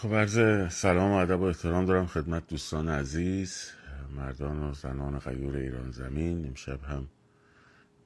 خب 0.00 0.14
عرض 0.14 0.72
سلام 0.72 1.10
و 1.10 1.14
ادب 1.14 1.40
و 1.40 1.44
احترام 1.44 1.84
دارم 1.84 2.06
خدمت 2.06 2.46
دوستان 2.46 2.88
عزیز 2.88 3.70
مردان 4.16 4.62
و 4.62 4.74
زنان 4.74 5.18
غیور 5.18 5.56
ایران 5.56 5.90
زمین. 5.90 6.46
امشب 6.46 6.84
هم 6.84 7.08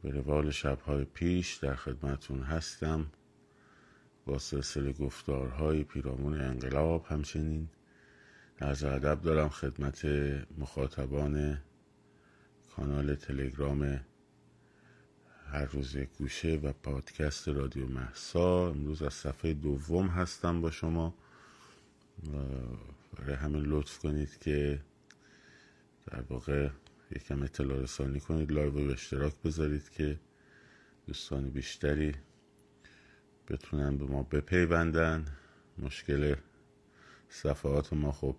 به 0.02 0.10
روال 0.10 0.50
شبهای 0.50 1.04
پیش 1.04 1.54
در 1.54 1.74
خدمتون 1.74 2.42
هستم. 2.42 3.06
با 4.26 4.38
سلسله 4.38 4.92
گفتارهای 4.92 5.84
پیرامون 5.84 6.40
انقلاب 6.40 7.06
همچنین 7.08 7.68
از 8.58 8.84
ادب 8.84 9.20
دارم 9.22 9.48
خدمت 9.48 10.04
مخاطبان 10.58 11.58
کانال 12.76 13.14
تلگرام 13.14 14.00
هر 15.52 15.64
روز 15.64 15.96
گوشه 15.96 16.60
و 16.62 16.72
پادکست 16.72 17.48
رادیو 17.48 17.86
محسا 17.86 18.68
امروز 18.68 19.02
از 19.02 19.14
صفحه 19.14 19.52
دوم 19.52 20.06
هستم 20.06 20.60
با 20.60 20.70
شما. 20.70 21.14
برای 23.12 23.34
همین 23.34 23.62
لطف 23.62 23.98
کنید 23.98 24.38
که 24.38 24.80
در 26.06 26.20
واقع 26.20 26.70
یکم 27.10 27.42
اطلاع 27.42 27.78
رسانی 27.82 28.20
کنید 28.20 28.52
live 28.52 28.70
به 28.70 28.92
اشتراک 28.92 29.34
بذارید 29.44 29.90
که 29.90 30.20
دوستان 31.06 31.50
بیشتری 31.50 32.14
بتونن 33.48 33.96
به 33.96 34.04
ما 34.04 34.22
بپیوندن. 34.22 35.26
مشکل 35.78 36.34
صفحات 37.28 37.92
ما 37.92 38.12
خب 38.12 38.36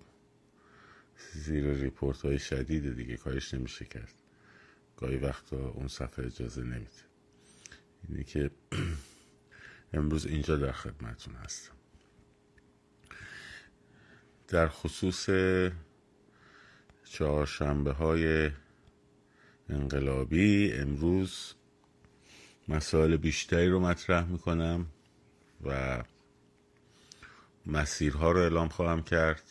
زیر 1.33 1.73
report 1.73 2.21
های 2.21 2.39
شدید 2.39 2.95
دیگه 2.95 3.17
کارش 3.17 3.53
نمیشه 3.53 3.85
کرد. 3.85 4.13
گاهی 4.97 5.17
وقتا 5.17 5.69
اون 5.69 5.87
صفحه 5.87 6.25
اجازه 6.25 6.63
نمیده. 6.63 7.05
اینه 8.09 8.23
که 8.23 8.51
امروز 9.93 10.25
اینجا 10.25 10.57
در 10.57 10.71
خدمتون 10.71 11.35
هستم. 11.35 11.74
در 14.47 14.67
خصوص 14.67 15.29
چهارشنبه 17.03 17.91
های 17.91 18.51
انقلابی 19.69 20.73
امروز 20.73 21.53
مسائل 22.67 23.17
بیشتری 23.17 23.69
رو 23.69 23.79
مطرح 23.79 24.25
می‌کنم 24.25 24.85
و 25.65 26.03
مسیرها 27.65 28.31
رو 28.31 28.39
اعلام 28.39 28.67
خواهم 28.67 29.03
کرد 29.03 29.43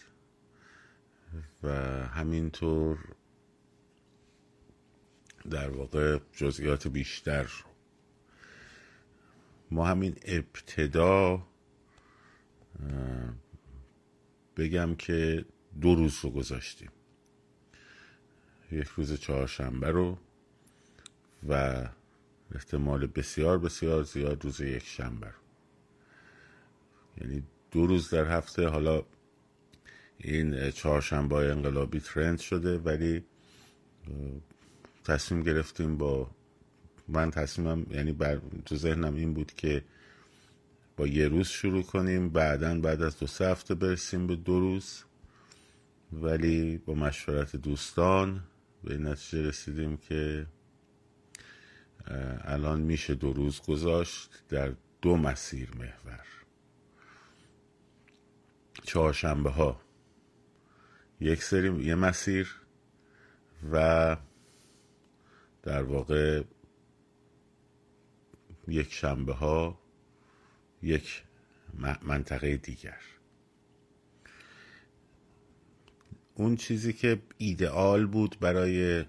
و 1.62 1.70
همینطور 2.06 2.98
در 5.51 5.70
واقع 5.70 6.19
جزئیات 6.33 6.89
بیشتر 6.89 7.51
ما 9.70 9.86
همین 9.86 10.17
ابتدا 10.25 11.47
بگم 14.56 14.94
که 14.94 15.44
دو 15.80 15.94
روز 15.94 16.19
رو 16.22 16.30
گذاشتیم. 16.30 16.91
یک 18.72 18.88
روز 18.88 19.20
چهارشنبه 19.20 19.91
رو 19.91 20.19
و 21.48 21.84
احتمال 22.55 23.06
بسیار 23.06 23.58
بسیار 23.58 24.02
زیاد 24.02 24.44
روز 24.44 24.61
یک 24.61 24.86
شنبه 24.86 25.27
رو. 25.27 25.44
یعنی 27.20 27.42
دو 27.70 27.86
روز 27.86 28.11
در 28.11 28.36
هفته 28.36 28.69
حالا 28.69 29.02
این 30.19 30.70
چهارشنبه 30.70 31.34
انقلابی 31.34 32.00
ترند 32.00 32.39
شده 32.39 32.78
ولی 32.78 33.24
تصمیم 35.05 35.42
گرفتیم 35.42 35.96
با 35.96 36.30
من 37.08 37.30
تصمیمم 37.30 37.86
یعنی 37.91 38.12
بر 38.12 38.41
تو 38.66 38.77
ذهنم 38.77 39.14
این 39.14 39.34
بود 39.34 39.52
که 39.52 39.84
با 40.97 41.06
یه 41.06 41.28
روز 41.28 41.47
شروع 41.48 41.83
کنیم. 41.83 42.28
بعدا 42.28 42.81
بعد 42.81 43.03
از 43.03 43.19
دو 43.19 43.45
هفته 43.45 43.75
برسیم 43.75 44.27
به 44.27 44.37
دو 44.37 44.61
روز. 44.61 45.05
ولی 46.12 46.78
با 46.78 46.95
مشورت 46.95 47.56
دوستان 47.56 48.41
به 48.84 48.98
نتیجه 48.98 49.48
رسیدیم 49.48 49.97
که 49.97 50.47
الان 52.45 52.80
میشه 52.80 53.14
دو 53.14 53.33
روز 53.33 53.61
گذاشت 53.63 54.30
در 54.48 54.73
دو 55.02 55.17
مسیر 55.17 55.70
محور. 55.79 56.27
چهارشنبه 58.83 59.51
ها. 59.51 59.80
یک 61.20 61.42
سری 61.42 61.85
یه 61.85 61.95
مسیر 61.95 62.61
و 63.73 64.17
در 65.63 65.83
واقع 65.83 66.42
یک 68.68 68.92
شنبه 68.92 69.33
ها 69.33 69.83
یک 70.84 71.22
منطقه 72.02 72.56
دیگر. 72.56 73.00
اون 76.34 76.56
چیزی 76.56 76.92
که 76.92 77.22
ایدئال 77.39 78.06
بود 78.06 78.36
برای 78.40 79.05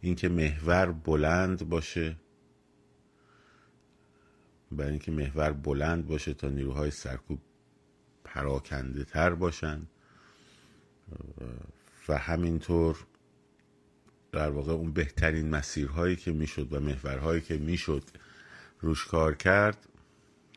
اینکه 0.00 0.28
محور 0.28 0.92
بلند 0.92 1.68
باشه 1.68 2.16
برای 4.72 4.90
اینکه 4.90 5.12
محور 5.12 5.52
بلند 5.52 6.06
باشه 6.06 6.34
تا 6.34 6.48
نیروهای 6.48 6.90
سرکوب 6.90 7.38
پراکنده 8.24 9.04
تر 9.04 9.34
باشن. 9.34 9.86
و 12.08 12.18
همینطور 12.18 13.06
در 14.32 14.50
واقع 14.50 14.72
اون 14.72 14.92
بهترین 14.92 15.50
مسیرهایی 15.50 16.16
که 16.16 16.32
می‌شد 16.32 16.72
و 16.72 16.80
محورهایی 16.80 17.40
که 17.40 17.58
می‌شد 17.58 18.04
روش 18.80 19.06
کار 19.06 19.34
کرد 19.34 19.88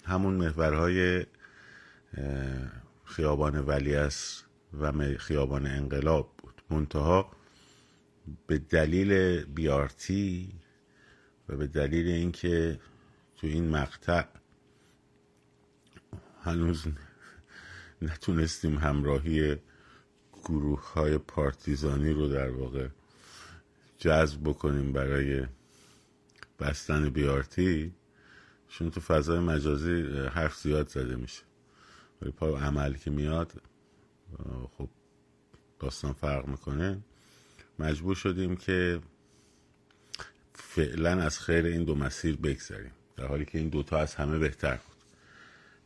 همون 0.05 0.33
محورهای 0.33 1.25
خیابان 3.05 3.59
ولیعصر 3.59 4.43
و 4.81 4.91
خیابان 5.17 5.66
انقلاب 5.66 6.33
بود. 6.38 6.61
منتها 6.69 7.31
به 8.47 8.57
دلیل 8.57 9.41
بیارتی 9.45 10.53
و 11.49 11.55
به 11.55 11.67
دلیل 11.67 12.07
اینکه 12.07 12.79
تو 13.38 13.47
این 13.47 13.69
مقطع 13.69 14.23
هنوز 16.41 16.85
نتونستیم 18.01 18.77
همراهی 18.77 19.55
گروه 20.43 20.93
های 20.93 21.17
پارتیزانی 21.17 22.13
رو 22.13 22.27
در 22.27 22.49
واقع 22.49 22.87
جذب 23.97 24.41
بکنیم 24.43 24.93
برای 24.93 25.45
بستن 26.59 27.09
بیارتی 27.09 27.93
چون 28.69 28.91
تو 28.91 29.01
فضای 29.01 29.39
مجازی 29.39 30.01
حرف 30.33 30.55
زیاد 30.55 30.87
زده 30.87 31.15
میشه. 31.15 31.41
ولی 32.21 32.31
پا 32.31 32.59
عمل 32.59 32.93
که 32.93 33.11
میاد 33.11 33.61
خب 34.77 34.89
داستان 35.79 36.13
فرق 36.13 36.47
می‌کنه. 36.47 37.01
مجبور 37.79 38.15
شدیم 38.15 38.55
که 38.55 39.01
فعلا 40.53 41.21
از 41.21 41.39
خیر 41.39 41.65
این 41.65 41.83
دو 41.83 41.95
مسیر 41.95 42.35
بگذاریم 42.35 42.91
در 43.17 43.27
حالی 43.27 43.45
که 43.45 43.57
این 43.57 43.69
دوتا 43.69 43.97
از 43.97 44.15
همه 44.15 44.37
بهتر 44.39 44.75
بود. 44.75 44.95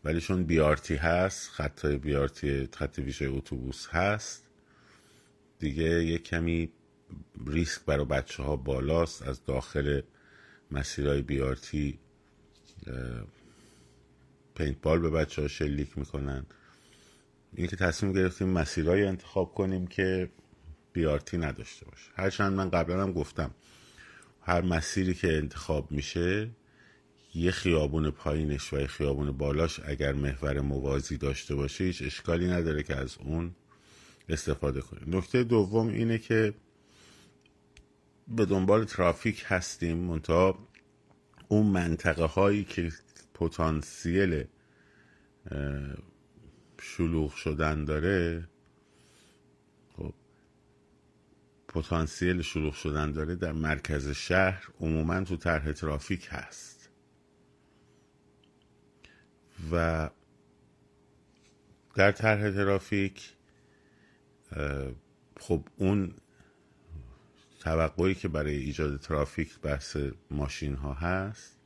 ولی 0.03 0.22
چون 0.22 0.44
بیارتی 0.44 0.95
هست 0.95 1.50
خطای 1.50 1.97
بیارتی 1.97 2.69
خط 2.73 3.00
ویژه 3.00 3.25
اتوبوس 3.25 3.88
هست 3.88 4.47
دیگه 5.59 5.84
یک 5.84 6.23
کمی 6.23 6.72
ریسک 7.47 7.85
برای 7.85 8.06
بچه 8.06 8.44
ها 8.44 8.56
بالاست 8.56 9.22
از 9.22 9.45
داخل 9.45 10.01
مسیرهای 10.72 11.22
بیارتی 11.22 12.00
پینت 14.55 14.81
بال 14.81 15.00
به 15.00 15.09
بچه 15.09 15.41
ها 15.41 15.47
شلیک 15.47 15.97
می‌کنن. 15.97 16.45
این 17.53 17.67
که 17.67 17.75
تصمیم 17.75 18.13
گرفتیم 18.13 18.50
مسیرهایی 18.50 19.03
انتخاب 19.03 19.53
کنیم 19.53 19.88
که 19.88 20.29
بیارتی 20.94 21.38
نداشته 21.38 21.85
باشه. 21.85 22.11
هرچند 22.16 22.53
من 22.53 22.69
قبلا 22.69 23.03
هم 23.03 23.13
گفتم 23.13 23.51
هر 24.41 24.61
مسیری 24.61 25.13
که 25.13 25.38
انتخاب 25.38 25.91
میشه 25.91 26.50
یه 27.35 27.51
خیابون 27.51 28.11
پایینش 28.11 28.73
و 28.73 28.79
یه 28.79 28.88
خیابون 28.88 29.31
بالاش 29.31 29.79
اگر 29.85 30.13
محور 30.13 30.59
موازی 30.59 31.17
داشته 31.17 31.56
باشه 31.56 31.83
هیچ 31.83 32.01
اشکالی 32.01 32.47
نداره 32.47 32.83
که 32.83 32.95
از 32.95 33.18
اون 33.19 33.56
استفاده 34.30 34.81
کنیم. 34.81 35.18
نکته 35.18 35.44
دوم 35.44 35.88
اینه 35.88 36.18
که 36.18 36.53
به 38.27 38.45
دنبال 38.45 38.85
ترافیک 38.85 39.44
هستیم. 39.47 39.97
منتها 39.97 40.69
اون 41.51 41.66
منطقه 41.66 42.25
هایی 42.25 42.63
که 42.63 42.92
پتانسیل 43.34 44.44
شلوغ 46.81 47.36
شدن 47.36 47.86
داره 47.86 48.48
خب 49.98 50.13
پتانسیل 51.68 52.42
شلوغ 52.42 52.74
شدن 52.74 53.12
داره 53.12 53.36
در 53.36 53.51
مرکز 53.51 54.10
شهر 54.10 54.68
عموما 54.80 55.24
تو 55.24 55.38
طرح 55.38 55.72
ترافیک 55.72 56.28
هست. 56.31 56.90
و 59.72 60.10
در 61.95 62.12
طرح 62.12 62.52
ترافیک 62.52 63.34
خب 65.40 65.68
اون 65.78 66.13
توقعی 67.59 68.15
که 68.15 68.27
برای 68.27 68.56
ایجاد 68.56 69.00
ترافیک 69.00 69.59
بحث 69.59 69.97
ماشین 70.31 70.75
ها 70.75 70.94
هست 70.94 71.57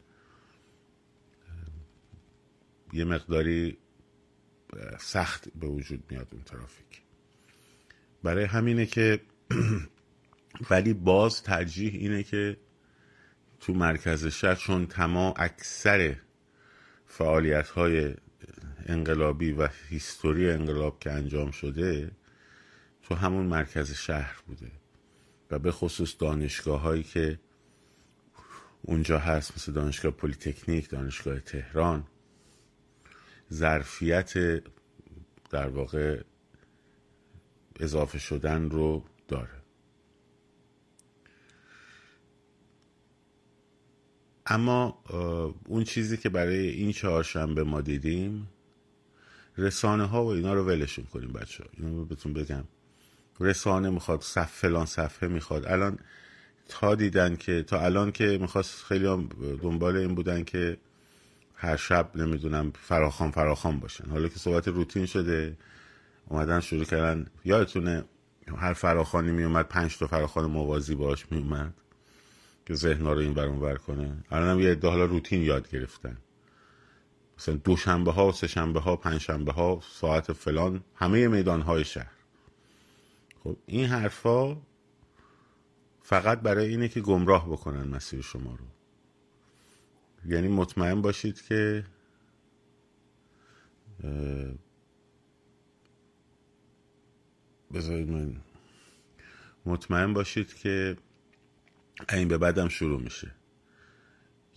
یه 2.93 3.03
مقداری 3.03 3.77
سخت 4.99 5.49
به 5.55 5.67
وجود 5.67 6.03
میاد 6.09 6.27
اون 6.31 6.43
ترافیک. 6.43 7.01
برای 8.23 8.43
همینه 8.43 8.85
که 8.85 9.21
ولی 10.69 10.93
باز 10.93 11.43
ترجیح 11.43 11.93
اینه 11.93 12.23
که 12.23 12.57
تو 13.59 13.73
مرکز 13.73 14.27
شهر 14.27 14.55
چون 14.55 14.87
تمام 14.87 15.33
اکثر 15.37 16.15
فعالیت 17.05 17.69
های 17.69 18.13
انقلابی 18.85 19.51
و 19.51 19.69
هیستوری 19.89 20.51
انقلاب 20.51 20.99
که 20.99 21.11
انجام 21.11 21.51
شده 21.51 22.11
تو 23.01 23.15
همون 23.15 23.45
مرکز 23.45 23.91
شهر 23.91 24.35
بوده. 24.47 24.71
و 25.51 25.59
به 25.59 25.71
خصوص 25.71 26.15
دانشگاه 26.19 26.81
هایی 26.81 27.03
که 27.03 27.39
اونجا 28.81 29.19
هست 29.19 29.51
مثل 29.55 29.71
دانشگاه 29.71 30.11
پلیتکنیک 30.11 30.89
دانشگاه 30.89 31.39
تهران 31.39 32.07
ظرفیت 33.53 34.33
در 35.49 35.67
واقع 35.69 36.21
اضافه 37.79 38.19
شدن 38.19 38.69
رو 38.69 39.03
داره. 39.27 39.63
اما 44.45 45.03
اون 45.67 45.83
چیزی 45.83 46.17
که 46.17 46.29
برای 46.29 46.67
این 46.67 46.91
چهارشنبه 46.91 47.63
ما 47.63 47.81
دیدیم 47.81 48.47
رسانه 49.57 50.05
ها 50.05 50.25
و 50.25 50.27
اینا 50.27 50.53
رو 50.53 50.63
ولشون 50.65 51.05
کنیم 51.05 51.31
بچه 51.31 51.63
ها 51.63 51.69
اینو 51.73 52.05
بهتون 52.05 52.33
بگم. 52.33 52.63
رسانه 53.39 53.89
می‌خواد 53.89 54.21
صف 54.21 54.51
فلان 54.51 54.85
صفحه 54.85 55.29
می‌خواد. 55.29 55.65
الان 55.65 55.99
تا 56.69 56.95
دیدن 56.95 57.35
که 57.35 57.63
تا 57.63 57.79
الان 57.79 58.11
که 58.11 58.37
می‌خواست 58.41 58.83
خیلی 58.83 59.07
هم 59.07 59.29
دنبال 59.61 59.97
این 59.97 60.15
بودن 60.15 60.43
که 60.43 60.77
هر 61.55 61.75
شب 61.75 62.11
نمی‌دونم 62.15 62.71
فراخان 62.81 63.31
فراخان 63.31 63.79
باشن. 63.79 64.09
حالا 64.09 64.27
که 64.27 64.39
صحبت 64.39 64.67
روتین 64.67 65.05
شده 65.05 65.57
اومدن 66.27 66.59
شروع 66.59 66.85
کردن. 66.85 67.27
یادتونه 67.45 68.03
هر 68.57 68.73
فراخانی 68.73 69.31
میومد 69.31 69.67
پنج 69.67 69.97
تا 69.97 70.07
فراخان 70.07 70.45
موازی 70.45 70.95
باش 70.95 71.25
میومد 71.31 71.73
که 72.65 72.75
ذهن 72.75 73.05
رو 73.05 73.17
این 73.17 73.33
برون 73.33 73.59
بر 73.59 73.75
کنه. 73.75 74.23
الان 74.31 74.49
هم 74.49 74.59
یه 74.59 74.71
عده 74.71 74.87
حالا 74.87 75.05
روتین 75.05 75.41
یاد 75.41 75.69
گرفتن. 75.69 76.17
مثلا 77.37 77.55
دوشنبه 77.55 78.11
ها 78.11 78.31
سه 78.31 78.47
شنبه 78.47 78.79
ها 78.79 78.95
پنج 78.95 79.21
شنبه 79.21 79.51
ها 79.51 79.81
ساعت 79.93 80.33
فلان 80.33 80.83
همه 80.95 81.27
میدان 81.27 81.61
های 81.61 81.85
شهر. 81.85 82.12
خب 83.43 83.57
این 83.65 83.85
حرفا 83.85 84.61
فقط 86.01 86.39
برای 86.41 86.67
اینه 86.67 86.87
که 86.87 87.01
گمراه 87.01 87.49
بکنن 87.49 87.83
مسیر 87.83 88.21
شما 88.21 88.55
رو. 88.55 88.65
یعنی 90.25 90.47
مطمئن 90.47 91.01
باشید 91.01 91.41
که 91.41 91.85
بذارید 97.73 98.09
من 98.09 98.41
مطمئن 99.65 100.13
باشید 100.13 100.53
که 100.53 100.97
این 102.09 102.27
به 102.27 102.37
بعدم 102.37 102.67
شروع 102.67 103.01
میشه. 103.01 103.31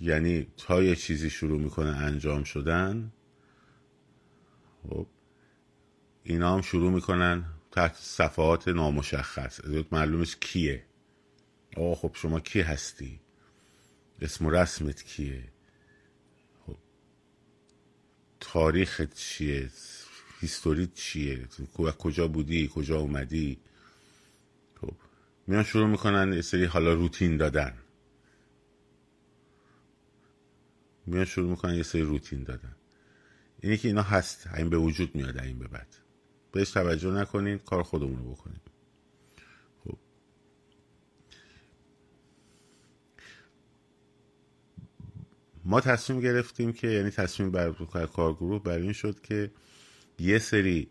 یعنی 0.01 0.47
تا 0.57 0.83
یه 0.83 0.97
چیزی 0.97 1.31
شروع 1.31 1.61
می‌کنه 1.61 1.89
انجام 1.89 2.45
شدن 2.45 3.13
خب 4.83 5.07
اینا 6.23 6.55
هم 6.55 6.63
شروع 6.63 6.93
می‌کنن. 6.93 7.56
تحت 7.77 7.97
صفحات 7.97 8.69
نامشخص 8.69 9.61
معلومش 9.93 10.37
کیه؟ 10.37 10.85
آه 11.77 11.95
خب 11.95 12.11
شما 12.15 12.41
کی 12.41 12.61
هستی؟ 12.61 13.21
اسم 14.21 14.47
و 14.47 14.51
رسمت 14.51 15.03
کیه؟ 15.03 15.45
خب. 16.67 16.77
تاریخت 18.41 19.15
چیه؟ 19.15 19.71
هیستوریت 20.41 20.95
چیه؟ 20.95 21.49
کجا 21.99 22.29
بودی؟ 22.29 22.71
کجا 22.75 22.99
اومدی؟ 22.99 23.61
خب. 24.81 24.95
میان 25.47 25.65
شروع 25.65 25.87
می‌کنن 25.87 26.41
سری 26.41 26.65
حالا 26.65 26.95
روتین 26.95 27.37
دادن. 27.37 27.75
میان 31.07 31.25
شروع 31.25 31.51
می‌کنن 31.51 31.75
یه 31.75 31.83
سری 31.83 32.03
روتین 32.03 32.43
دادن. 32.43 32.77
اینی 33.61 33.77
که 33.77 33.89
اینا 33.89 34.03
هست. 34.03 34.47
این 34.57 34.71
به 34.71 34.79
وجود 34.79 35.15
میاد 35.15 35.39
این 35.39 35.59
به 35.59 35.69
بعد. 35.69 36.06
بهش 36.57 36.71
توجه 36.71 37.11
نکنید 37.11 37.65
کار 37.65 37.83
خودمون 37.83 38.19
رو 38.19 38.33
بکنید. 38.33 38.61
خب. 39.85 39.99
ما 45.65 45.81
تصمیم 45.81 46.21
گرفتیم 46.21 46.73
که 46.73 46.89
یعنی 46.89 47.11
تصمیم 47.11 47.51
بر 47.51 47.73
کارگروه 48.13 48.63
بر 48.63 48.79
این 48.79 48.93
شد 48.93 49.21
که 49.21 49.51
یه 50.19 50.39
سری 50.39 50.89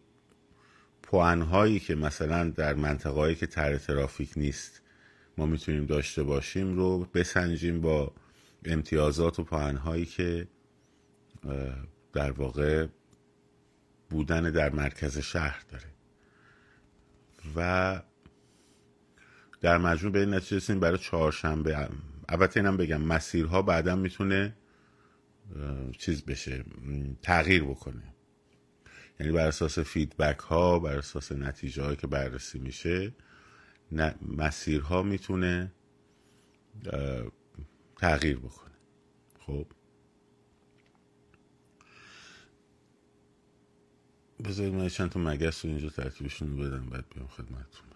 پوانهایی 1.04 1.80
که 1.80 1.96
مثلا 1.96 2.50
در 2.50 2.74
منطقهایی 2.74 3.36
که 3.36 3.48
تر 3.48 3.78
ترافیک 3.78 4.32
نیست 4.36 4.82
ما 5.38 5.46
می‌تونیم 5.46 5.86
داشته 5.86 6.24
باشیم 6.24 6.76
رو 6.76 7.08
بسنجیم 7.14 7.82
با 7.82 8.14
امتیازات 8.66 9.40
و 9.40 9.44
پوانهایی 9.44 10.06
که 10.06 10.48
در 12.14 12.32
واقع 12.32 12.88
بودن 14.10 14.52
در 14.52 14.69
مرکز 14.69 15.18
شهر 15.18 15.63
داره. 15.69 15.94
و 17.56 18.02
در 19.62 19.78
مجموع 19.78 20.13
به 20.13 20.19
این 20.19 20.34
نتیجه 20.34 20.57
رسیدیم 20.57 20.80
برای 20.80 20.98
چهارشنبه 20.98 21.90
البته 22.30 22.60
اینم 22.60 22.78
بگم 22.78 23.02
مسیرها 23.02 23.62
بعدا 23.62 23.96
می‌تونه 23.96 24.57
چیز 25.98 26.25
بشه 26.25 26.66
تغییر 27.22 27.63
بکنه. 27.63 28.13
یعنی 29.19 29.31
بر 29.31 29.48
اساس 29.48 29.80
فیدبک 29.80 30.40
ها 30.40 30.80
بر 30.80 30.98
اساس 30.98 31.31
نتیجه 31.31 31.84
هایی 31.84 31.96
که 31.96 32.07
بررسی 32.07 32.60
میشه 32.60 33.13
مسیرها 34.22 35.04
می‌تونه 35.04 35.72
تغییر 37.98 38.38
بکنه. 38.38 38.75
خب؟ 39.40 39.68
بذارید 44.47 44.74
من 44.74 44.89
چند 44.89 45.09
تا 45.09 45.19
مگس 45.19 45.65
رو 45.65 45.71
اینجا 45.71 45.89
ترتیبشون 45.89 46.57
بدم 46.57 46.86
بعد 46.89 47.06
بیام 47.15 47.27
خدمتتون 47.27 47.89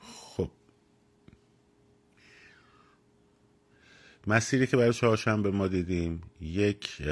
خب. 0.00 0.50
مسیری 4.26 4.66
که 4.66 4.76
برای 4.76 4.92
چهارشنبه 4.92 5.50
ما 5.50 5.68
دیدیم 5.68 6.22
یک 6.40 7.02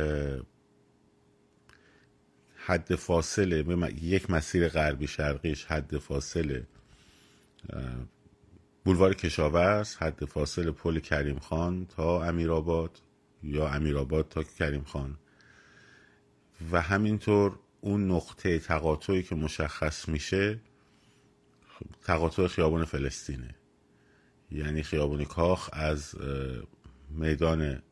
حد 2.56 2.94
فاصله 2.94 3.64
یک 4.02 4.30
مسیر 4.30 4.68
غربی 4.68 5.06
شرقیش 5.06 5.64
حد 5.64 5.98
فاصله 5.98 6.66
بولوار 8.84 9.14
کشاورز 9.14 9.96
حد 9.96 10.24
فاصل 10.24 10.70
پل 10.70 10.98
کریم 10.98 11.38
خان 11.38 11.86
تا 11.86 12.24
امیرآباد 12.24 13.00
یا 13.42 13.68
امیرآباد 13.68 14.28
تا 14.28 14.42
کریم 14.42 14.84
خان. 14.84 15.18
و 16.72 16.80
همینطور 16.80 17.58
اون 17.80 18.10
نقطه 18.10 18.58
تقاطعی 18.58 19.22
که 19.22 19.34
مشخص 19.34 20.08
میشه 20.08 20.60
تقاطع 22.02 22.46
خیابان 22.46 22.84
فلسطینه. 22.84 23.54
یعنی 24.50 24.82
خیابان 24.82 25.24
کاخ 25.24 25.70
از 25.72 26.14
میدان 27.10 27.82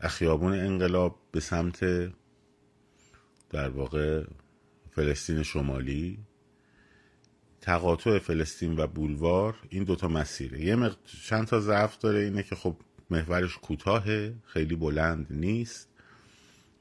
خیابون 0.00 0.52
انقلاب 0.52 1.18
به 1.32 1.40
سمت 1.40 1.84
در 3.50 3.68
واقع 3.68 4.24
فلسطین 4.90 5.42
شمالی. 5.42 6.18
تقاطع 7.60 8.18
فلسطین 8.18 8.78
و 8.78 8.86
بولوار 8.86 9.56
این 9.68 9.84
دوتا 9.84 10.08
مسیره. 10.08 10.60
یه 10.60 10.76
مق... 10.76 10.96
چند 11.24 11.46
تا 11.46 11.60
ضعف 11.60 11.98
داره 11.98 12.18
اینه 12.18 12.42
که 12.42 12.54
خب 12.54 12.76
محورش 13.10 13.58
کوتاهه 13.58 14.34
خیلی 14.44 14.76
بلند 14.76 15.26
نیست 15.30 15.88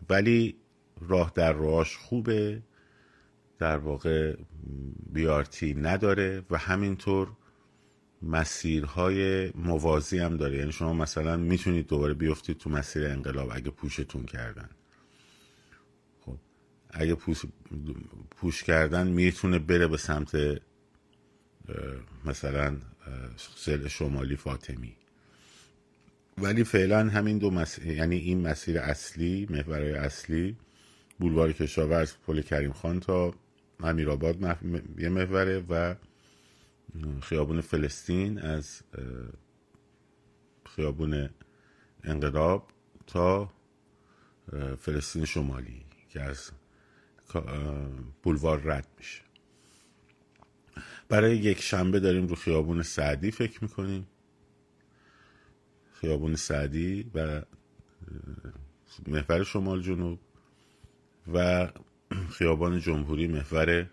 ولی 0.10 0.56
راه 1.02 1.32
در 1.36 1.54
راهش 1.54 1.96
خوبه 1.96 2.62
در 3.60 3.78
واقع 3.78 4.36
بیارتی 5.14 5.74
نداره 5.74 6.44
و 6.50 6.58
همینطور 6.58 7.28
مسیرهای 8.22 9.50
موازی 9.56 10.20
هم 10.20 10.38
داره. 10.38 10.58
یعنی 10.58 10.72
شما 10.72 10.94
مثلا 10.94 11.38
می‌تونید 11.38 11.88
دوباره 11.88 12.14
بیفتید 12.14 12.58
تو 12.58 12.70
مسیر 12.70 13.06
انقلاب 13.06 13.50
اگه 13.52 13.70
پوشتون 13.70 14.26
کردن. 14.26 14.70
خب 16.26 16.38
اگه 16.90 17.16
پوش, 17.16 17.46
پوش 18.32 18.64
کردن 18.64 19.08
می‌تونه 19.08 19.60
بره 19.60 19.88
به 19.88 19.98
سمت 19.98 20.62
مثلا 22.26 22.78
سل 23.38 23.88
شمالی 23.88 24.36
فاطمی. 24.36 24.96
ولی 26.38 26.64
فعلا 26.64 27.10
همین 27.10 27.38
دو 27.38 27.52
مسیر 27.52 27.88
یعنی 27.88 28.16
این 28.16 28.48
مسیر 28.48 28.80
اصلی 28.80 29.48
محورهای 29.50 29.94
اصلی 29.94 30.58
بولوار 31.20 31.52
کشاورز 31.54 32.14
پل 32.28 32.42
کریم 32.42 32.72
خان 32.72 33.00
تا 33.00 33.34
امیرآباد 33.80 34.42
مح... 34.42 34.58
یه 34.98 35.10
محوره 35.10 35.64
و 35.70 35.96
خیابون 37.22 37.62
فلسطین 37.62 38.40
از 38.40 38.82
خیابون 40.76 41.30
انقلاب 42.04 42.68
تا 43.08 43.52
فلسطین 44.80 45.26
شمالی 45.26 45.86
که 46.10 46.22
از 46.22 46.52
بولوار 48.24 48.62
رد 48.64 48.88
میشه. 48.98 49.27
برای 51.10 51.38
یک 51.38 51.62
شنبه 51.62 52.00
داریم 52.00 52.28
رو 52.28 52.36
خیابون 52.36 52.84
سعدی 52.84 53.32
فکر 53.32 53.64
می‌کنیم. 53.64 54.08
خیابون 55.92 56.36
سعدی 56.36 57.12
و 57.14 57.42
محور 59.08 59.44
شمال 59.44 59.82
جنوب 59.82 60.20
و 61.34 61.68
خیابان 62.30 62.80
جمهوری 62.80 63.28
محور 63.28 63.90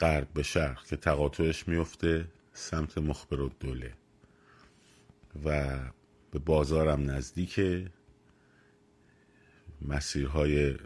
غرب 0.00 0.28
به 0.34 0.42
شرق 0.42 0.86
که 0.86 0.96
تقاطعش 0.96 1.68
میفته 1.68 2.28
سمت 2.52 2.98
مخبر 2.98 3.40
و 3.40 3.50
دوله 3.60 3.92
و 5.44 5.78
به 6.30 6.38
بازارم 6.38 7.10
نزدیک 7.10 7.60
مسیرهای 9.82 10.76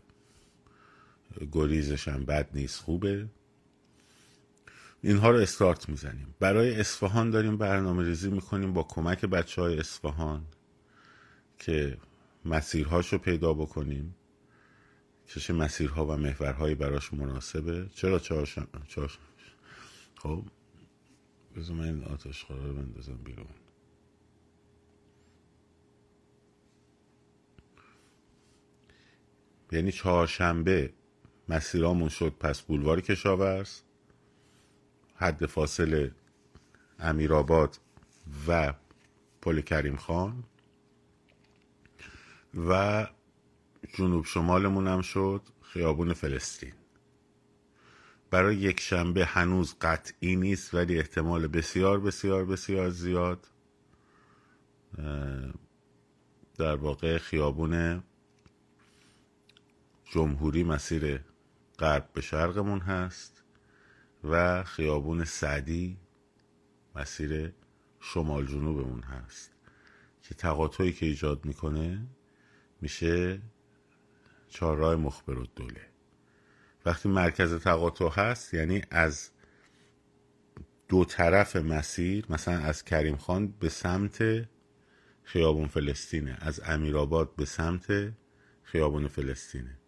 گریزش 1.52 2.08
هم 2.08 2.24
بد 2.24 2.48
نیست 2.54 2.80
خوبه. 2.80 3.28
اینها 5.02 5.30
رو 5.30 5.38
استارت 5.38 5.88
می‌زنیم. 5.88 6.34
برای 6.40 6.80
اصفهان 6.80 7.30
داریم 7.30 7.56
برنامه 7.56 8.04
ریزی 8.04 8.30
می‌کنیم 8.30 8.72
با 8.72 8.82
کمک 8.82 9.24
بچه 9.24 9.62
های 9.62 9.78
اصفهان 9.78 10.46
که 11.58 11.98
مسیرهاش 12.44 13.12
رو 13.12 13.18
پیدا 13.18 13.54
بکنیم. 13.54 14.14
چه 15.26 15.52
مسیرها 15.52 16.06
و 16.06 16.16
محورهایی 16.16 16.74
براش 16.74 17.12
مناسبه. 17.12 17.86
چرا 17.94 18.18
چهارشنبه 18.18 18.68
خب 20.18 20.44
بذار 21.56 21.76
من 21.76 21.84
این 21.84 22.04
آتش 22.04 22.46
رو 22.50 22.74
بندازم 22.74 23.16
بیرون. 23.24 23.46
یعنی 29.72 29.92
چهارشنبه 29.92 30.92
مسیرامون 31.48 32.08
شد 32.08 32.34
پس 32.40 32.62
بولوار 32.62 33.00
کشاورز. 33.00 33.80
حد 35.16 35.46
فاصل 35.46 36.10
امیرآباد 36.98 37.78
و 38.48 38.74
پل 39.42 39.60
کریم 39.60 39.96
خان 39.96 40.44
و 42.68 43.06
جنوب 43.94 44.24
شمالمون 44.24 44.86
هم 44.86 45.02
شد 45.02 45.42
خیابون 45.62 46.12
فلسطین. 46.12 46.72
برای 48.30 48.56
یک 48.56 48.80
شنبه 48.80 49.24
هنوز 49.24 49.74
قطعی 49.80 50.36
نیست 50.36 50.74
ولی 50.74 50.98
احتمال 50.98 51.46
بسیار 51.46 52.00
بسیار 52.00 52.44
بسیار 52.44 52.90
زیاد 52.90 53.48
در 56.58 56.76
واقع 56.76 57.18
خیابون 57.18 58.02
جمهوری 60.04 60.64
مسیر 60.64 61.20
غرب 61.78 62.12
به 62.12 62.20
شرقمون 62.20 62.80
هست. 62.80 63.35
و 64.30 64.64
خیابون 64.64 65.24
سعدی 65.24 65.96
مسیر 66.94 67.52
شمال 68.00 68.46
جنوبمون 68.46 69.02
هست 69.02 69.50
که 70.22 70.34
تقاطعی 70.34 70.92
که 70.92 71.06
ایجاد 71.06 71.44
می‌کنه 71.44 72.06
میشه 72.80 73.42
چهارراه 74.48 74.96
مخبر 74.96 75.34
دوله 75.56 75.86
وقتی 76.86 77.08
مرکز 77.08 77.54
تقاطع 77.54 78.08
هست 78.08 78.54
یعنی 78.54 78.82
از 78.90 79.30
دو 80.88 81.04
طرف 81.04 81.56
مسیر 81.56 82.26
مثلا 82.30 82.58
از 82.58 82.84
کریم 82.84 83.16
خان 83.16 83.46
به 83.46 83.68
سمت 83.68 84.46
خیابون 85.22 85.66
فلسطینه 85.68 86.36
از 86.40 86.60
امیرآباد 86.64 87.36
به 87.36 87.44
سمت 87.44 88.12
خیابون 88.62 89.08
فلسطینه. 89.08 89.78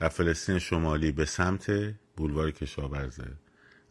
از 0.00 0.10
فلسطین 0.10 0.58
شمالی 0.58 1.12
به 1.12 1.24
سمت 1.24 1.94
بولوار 2.16 2.50
کشاورزه. 2.50 3.32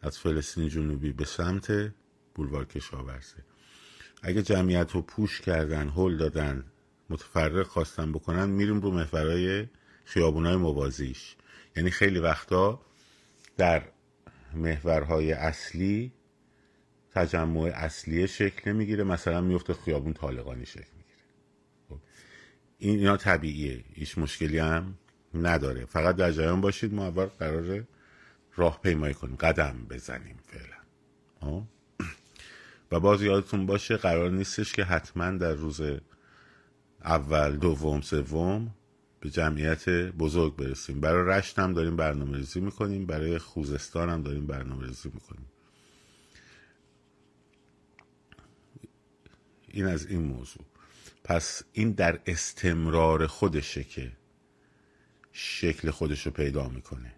از 0.01 0.17
فلسطین 0.17 0.69
جنوبی 0.69 1.11
به 1.11 1.25
سمت 1.25 1.93
بولوار 2.35 2.65
کشاورزه. 2.65 3.37
اگه 4.21 4.41
جمعیت 4.41 4.91
رو 4.91 5.01
پوش 5.01 5.41
کردن 5.41 5.89
هل 5.89 6.17
دادن 6.17 6.63
متفرق 7.09 7.67
خواستن 7.67 8.11
بکنن 8.11 8.49
میریم 8.49 8.81
رو 8.81 8.91
محورهای 8.91 9.67
خیابونای 10.05 10.55
موازیش. 10.55 11.35
یعنی 11.75 11.91
خیلی 11.91 12.19
وقتا 12.19 12.81
در 13.57 13.83
محورهای 14.53 15.33
اصلی 15.33 16.11
تجمع 17.11 17.71
اصلی 17.73 18.27
شکل 18.27 18.71
نمی‌گیره 18.71 19.03
مثلا 19.03 19.41
میفته 19.41 19.73
خیابون 19.73 20.13
طالقانی 20.13 20.65
شکل 20.65 20.79
می‌گیره. 20.97 21.25
خب. 21.89 21.97
این 22.77 22.99
اینا 22.99 23.17
طبیعیه 23.17 23.83
هیچ 23.93 24.17
مشکلی 24.17 24.57
هم 24.57 24.97
نداره. 25.33 25.85
فقط 25.85 26.15
در 26.15 26.31
جریان 26.31 26.61
باشید 26.61 26.93
ما 26.93 27.07
اول 27.07 27.25
قراره 27.25 27.87
راه 28.55 28.81
پیمایی 28.81 29.13
کنیم 29.13 29.35
قدم 29.35 29.85
بزنیم 29.89 30.39
فعلا. 30.47 31.63
و 32.91 32.99
باز 32.99 33.21
یادتون 33.21 33.65
باشه 33.65 33.97
قرار 33.97 34.29
نیستش 34.29 34.73
که 34.73 34.83
حتما 34.83 35.31
در 35.31 35.53
روز 35.53 35.81
اول 37.03 37.57
دوم 37.57 38.01
سوم 38.01 38.75
به 39.19 39.29
جمعیت 39.29 39.89
بزرگ 39.89 40.55
برسیم. 40.55 41.01
برای 41.01 41.37
رشت 41.37 41.59
هم 41.59 41.73
داریم 41.73 41.95
برنامه 41.95 42.37
ریزی 42.37 42.59
می‌کنیم 42.59 43.05
برای 43.05 43.37
خوزستان 43.37 44.09
هم 44.09 44.21
داریم 44.21 44.47
برنامه 44.47 44.87
ریزی 44.87 45.11
می‌کنیم. 45.13 45.45
این 49.67 49.85
از 49.85 50.05
این 50.05 50.21
موضوع. 50.21 50.65
پس 51.23 51.63
این 51.73 51.91
در 51.91 52.19
استمرار 52.25 53.27
خودشه 53.27 53.83
که 53.83 54.11
شکل 55.31 55.91
خودش 55.91 56.25
رو 56.25 56.31
پیدا 56.31 56.69
می‌کنه. 56.69 57.13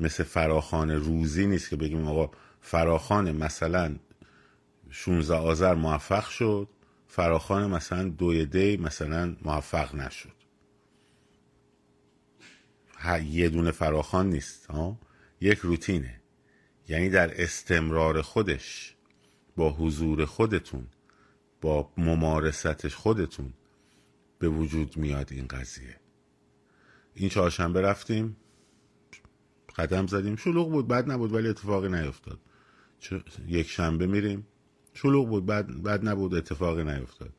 مثل 0.00 0.24
فراخان 0.24 0.90
روزی 0.90 1.46
نیست 1.46 1.70
که 1.70 1.76
بگیم 1.76 2.08
آقا 2.08 2.30
فراخان 2.60 3.32
مثلا 3.32 3.96
16 4.90 5.34
آذر 5.34 5.74
موفق 5.74 6.28
شد 6.28 6.68
فراخان 7.06 7.70
مثلا 7.70 8.08
دوی 8.08 8.46
دی 8.46 8.76
مثلا 8.76 9.36
موفق 9.42 9.94
نشد. 9.94 10.40
یه 13.24 13.48
دونه 13.48 13.70
فراخان 13.70 14.30
نیست 14.30 14.66
ها؟ 14.66 14.98
یک 15.40 15.58
روتینه. 15.58 16.20
یعنی 16.88 17.10
در 17.10 17.42
استمرار 17.42 18.22
خودش 18.22 18.96
با 19.56 19.70
حضور 19.70 20.24
خودتون 20.24 20.86
با 21.60 21.92
ممارستش 21.96 22.94
خودتون 22.94 23.52
به 24.38 24.48
وجود 24.48 24.96
میاد 24.96 25.32
این 25.32 25.46
قضیه. 25.46 25.96
این 27.14 27.28
چهارشنبه 27.28 27.80
رفتیم. 27.80 28.36
قدم 29.76 30.06
زدیم. 30.06 30.36
شلوغ 30.36 30.70
بود 30.70 30.88
بد 30.88 31.10
نبود 31.10 31.32
ولی 31.32 31.48
اتفاقی 31.48 31.88
نیفتاد 31.88 32.38
یک 33.46 33.70
شنبه 33.70 34.06
میریم. 34.06 34.46
شلوغ 34.94 35.28
بود 35.28 35.46
بد, 35.46 35.66
بد 35.66 36.08
نبود 36.08 36.34
اتفاقی 36.34 36.84
نیفتاد 36.84 37.32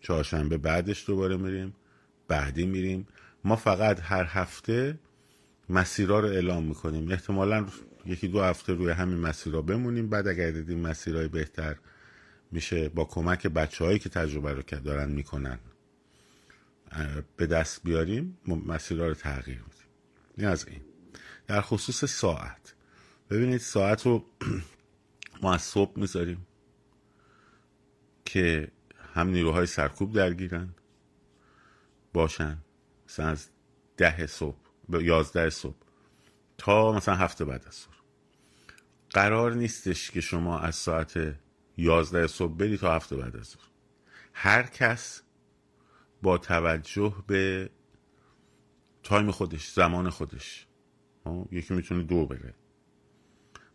چهارشنبه 0.00 0.58
بعدش 0.58 1.06
دوباره 1.06 1.36
میریم. 1.36 1.74
بعدی 2.28 2.66
میریم. 2.66 3.06
ما 3.44 3.56
فقط 3.56 4.00
هر 4.02 4.24
هفته 4.28 4.98
مسیرها 5.68 6.20
رو 6.20 6.28
اعلام 6.28 6.64
می‌کنیم. 6.64 7.10
احتمالا 7.10 7.66
یکی 8.06 8.28
دو 8.28 8.42
هفته 8.42 8.72
روی 8.72 8.90
همین 8.90 9.18
مسیرها 9.18 9.62
بمونیم. 9.62 10.08
بعد 10.08 10.28
اگر 10.28 10.50
دیدیم 10.50 10.78
مسیرهای 10.78 11.28
بهتر 11.28 11.76
میشه 12.52 12.88
با 12.88 13.04
کمک 13.04 13.46
بچه 13.46 13.84
هایی 13.84 13.98
که 13.98 14.08
تجربه 14.08 14.52
رو 14.52 14.62
دارن 14.62 15.10
می‌کنن 15.10 15.58
به 17.36 17.46
دست 17.46 17.82
بیاریم. 17.84 18.38
مسیرها 18.46 19.06
رو 19.06 19.14
تغییر 19.14 19.58
میدیم. 19.58 19.88
این 20.36 20.46
از 20.46 20.66
این. 20.68 20.80
در 21.48 21.60
خصوص 21.60 22.04
ساعت. 22.04 22.74
ببینید 23.30 23.60
ساعت 23.60 24.06
رو 24.06 24.24
ما 25.42 25.54
از 25.54 25.62
صبح 25.62 25.98
می‌ذاریم 25.98 26.46
که 28.24 28.72
هم 29.14 29.28
نیروهای 29.28 29.66
سرکوب 29.66 30.14
درگیرن 30.14 30.74
باشن. 32.12 32.58
مثلا 33.08 33.28
از 33.28 33.48
ده 33.96 34.26
صبح 34.26 34.58
به 34.88 35.04
یازده 35.04 35.50
صبح 35.50 35.76
تا 36.58 36.92
مثلا 36.92 37.14
هفته 37.14 37.44
بعد 37.44 37.64
از 37.66 37.74
ظهر. 37.74 37.98
قرار 39.10 39.54
نیستش 39.54 40.10
که 40.10 40.20
شما 40.20 40.58
از 40.58 40.76
ساعت 40.76 41.38
یازده 41.76 42.26
صبح 42.26 42.56
بری 42.56 42.78
تا 42.78 42.94
هفته 42.94 43.16
بعد 43.16 43.36
از 43.36 43.46
ظهر. 43.46 43.68
هر 44.32 44.62
کس 44.62 45.22
با 46.22 46.38
توجه 46.38 47.14
به 47.26 47.70
تایم 49.02 49.30
خودش 49.30 49.68
زمان 49.68 50.10
خودش 50.10 50.67
یکی 51.50 51.74
می‌تونه 51.74 52.02
دو 52.02 52.26
بره. 52.26 52.54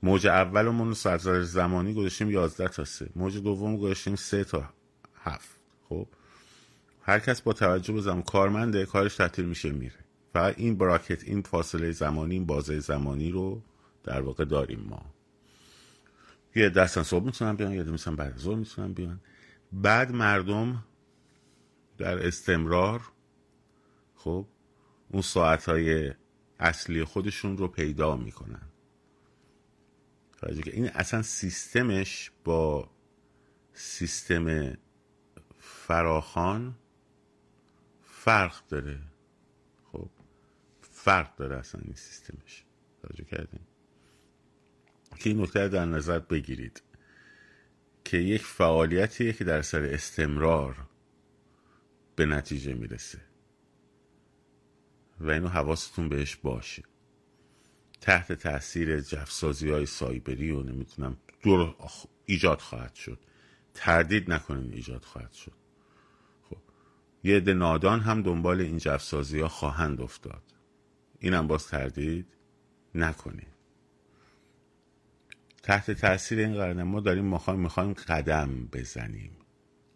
موج 0.03 0.27
اولمون 0.27 0.93
ساعت 0.93 1.41
زمانی 1.41 1.93
گذاشتیم 1.93 2.31
یازده 2.31 2.67
تا 2.67 2.85
سه. 2.85 3.09
موج 3.15 3.37
دوم 3.37 3.77
گذاشتیم 3.77 4.15
سه 4.15 4.43
تا 4.43 4.69
هفت. 5.15 5.59
خب؟ 5.89 6.07
هر 7.01 7.19
کس 7.19 7.41
با 7.41 7.53
توجه 7.53 7.93
به 7.93 8.01
زمان 8.01 8.21
کارمنده 8.21 8.85
کارش 8.85 9.15
تعطیل 9.15 9.45
میشه 9.45 9.71
میره. 9.71 9.99
فقط 10.33 10.53
این 10.57 10.77
براکت 10.77 11.23
این 11.23 11.41
فاصله 11.41 11.91
زمانی 11.91 12.33
این 12.33 12.45
بازه 12.45 12.79
زمانی 12.79 13.31
رو 13.31 13.61
در 14.03 14.21
واقع 14.21 14.45
داریم 14.45 14.79
ما. 14.79 15.05
یه 16.55 16.69
دستن 16.69 17.03
صبح 17.03 17.25
می‌تونن 17.25 17.55
بیان 17.55 17.73
یه 17.73 17.83
می‌تونن 17.83 18.15
بعد 18.15 18.37
ظهر 18.37 18.55
می‌تونن 18.55 18.93
بیان. 18.93 19.19
بعد 19.71 20.11
مردم 20.11 20.83
در 21.97 22.27
استمرار 22.27 23.01
خب؟ 24.15 24.45
اون 25.09 25.21
ساعتهای 25.21 26.11
اصلی 26.63 27.03
خودشون 27.03 27.57
رو 27.57 27.67
پیدا 27.67 28.15
می‌کنن. 28.15 28.61
که 30.63 30.71
این 30.73 30.89
اصلا 30.89 31.21
سیستمش 31.21 32.31
با 32.43 32.89
سیستم 33.73 34.77
فراخان 35.57 36.75
فرق 38.01 38.67
داره. 38.67 38.99
خب 39.91 40.09
فرق 40.81 41.35
داره 41.35 41.57
اصلا 41.57 41.81
این 41.85 41.95
سیستمش. 41.95 42.65
توجه 43.01 43.23
کردیم 43.23 43.67
که 45.19 45.29
این 45.29 45.41
نکته 45.41 45.67
در 45.67 45.85
نظر 45.85 46.19
بگیرید. 46.19 46.81
که 48.05 48.17
یک 48.17 48.41
فعالیتیه 48.41 49.33
که 49.33 49.43
در 49.43 49.61
سر 49.61 49.83
استمرار 49.83 50.87
به 52.15 52.25
نتیجه 52.25 52.73
می‌رسه. 52.73 53.32
و 55.23 55.29
اینو 55.29 55.47
حواستون 55.47 56.09
بهش 56.09 56.35
باشه. 56.35 56.83
تحت 58.01 58.31
تاثیر 58.31 59.01
جفسازی 59.01 59.69
های 59.69 59.85
سایبری 59.85 60.51
و 60.51 60.63
نمی‌تونم 60.63 61.17
دور 61.43 61.75
ایجاد 62.25 62.59
خواهد 62.59 62.95
شد. 62.95 63.19
تردید 63.73 64.31
نکنین 64.31 64.73
ایجاد 64.73 65.03
خواهد 65.03 65.33
شد. 65.33 65.53
خب 66.49 66.57
یه 67.23 67.37
عده 67.37 67.53
نادان 67.53 67.99
هم 67.99 68.21
دنبال 68.21 68.61
این 68.61 68.77
جفسازی 68.77 69.39
ها 69.39 69.47
خواهند 69.47 70.01
افتاد. 70.01 70.43
اینم 71.19 71.47
باز 71.47 71.67
تردید 71.67 72.27
نکنین. 72.95 73.47
تحت 75.63 75.91
تاثیر 75.91 76.39
این 76.39 76.53
قرار 76.53 76.83
ما 76.83 76.99
داریم 76.99 77.25
می‌خوایم 77.25 77.59
می‌خوایم 77.59 77.93
قدم 77.93 78.65
بزنیم. 78.65 79.31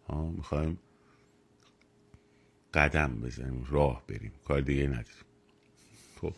ها 0.08 0.30
می‌خوایم 0.30 0.78
قدم 2.78 3.20
بزنیم 3.20 3.66
راه 3.70 4.02
بریم. 4.08 4.32
کار 4.44 4.60
دیگه 4.60 4.86
نداریم. 4.86 5.24
خب 6.20 6.32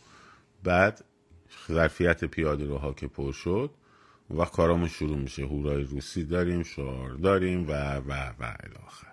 بعد 0.65 1.05
ظرفیت 1.69 2.25
پیاده 2.25 2.65
روها 2.65 2.93
که 2.93 3.07
پر 3.07 3.33
شد 3.33 3.71
و 4.31 4.45
کارامون 4.45 4.89
شروع 4.89 5.17
میشه. 5.17 5.43
هورای 5.43 5.83
روسی 5.83 6.25
داریم 6.25 6.63
شعار 6.63 7.11
داریم 7.11 7.69
و 7.69 7.73
و 7.97 8.13
و 8.39 8.57
الاخر 8.61 9.13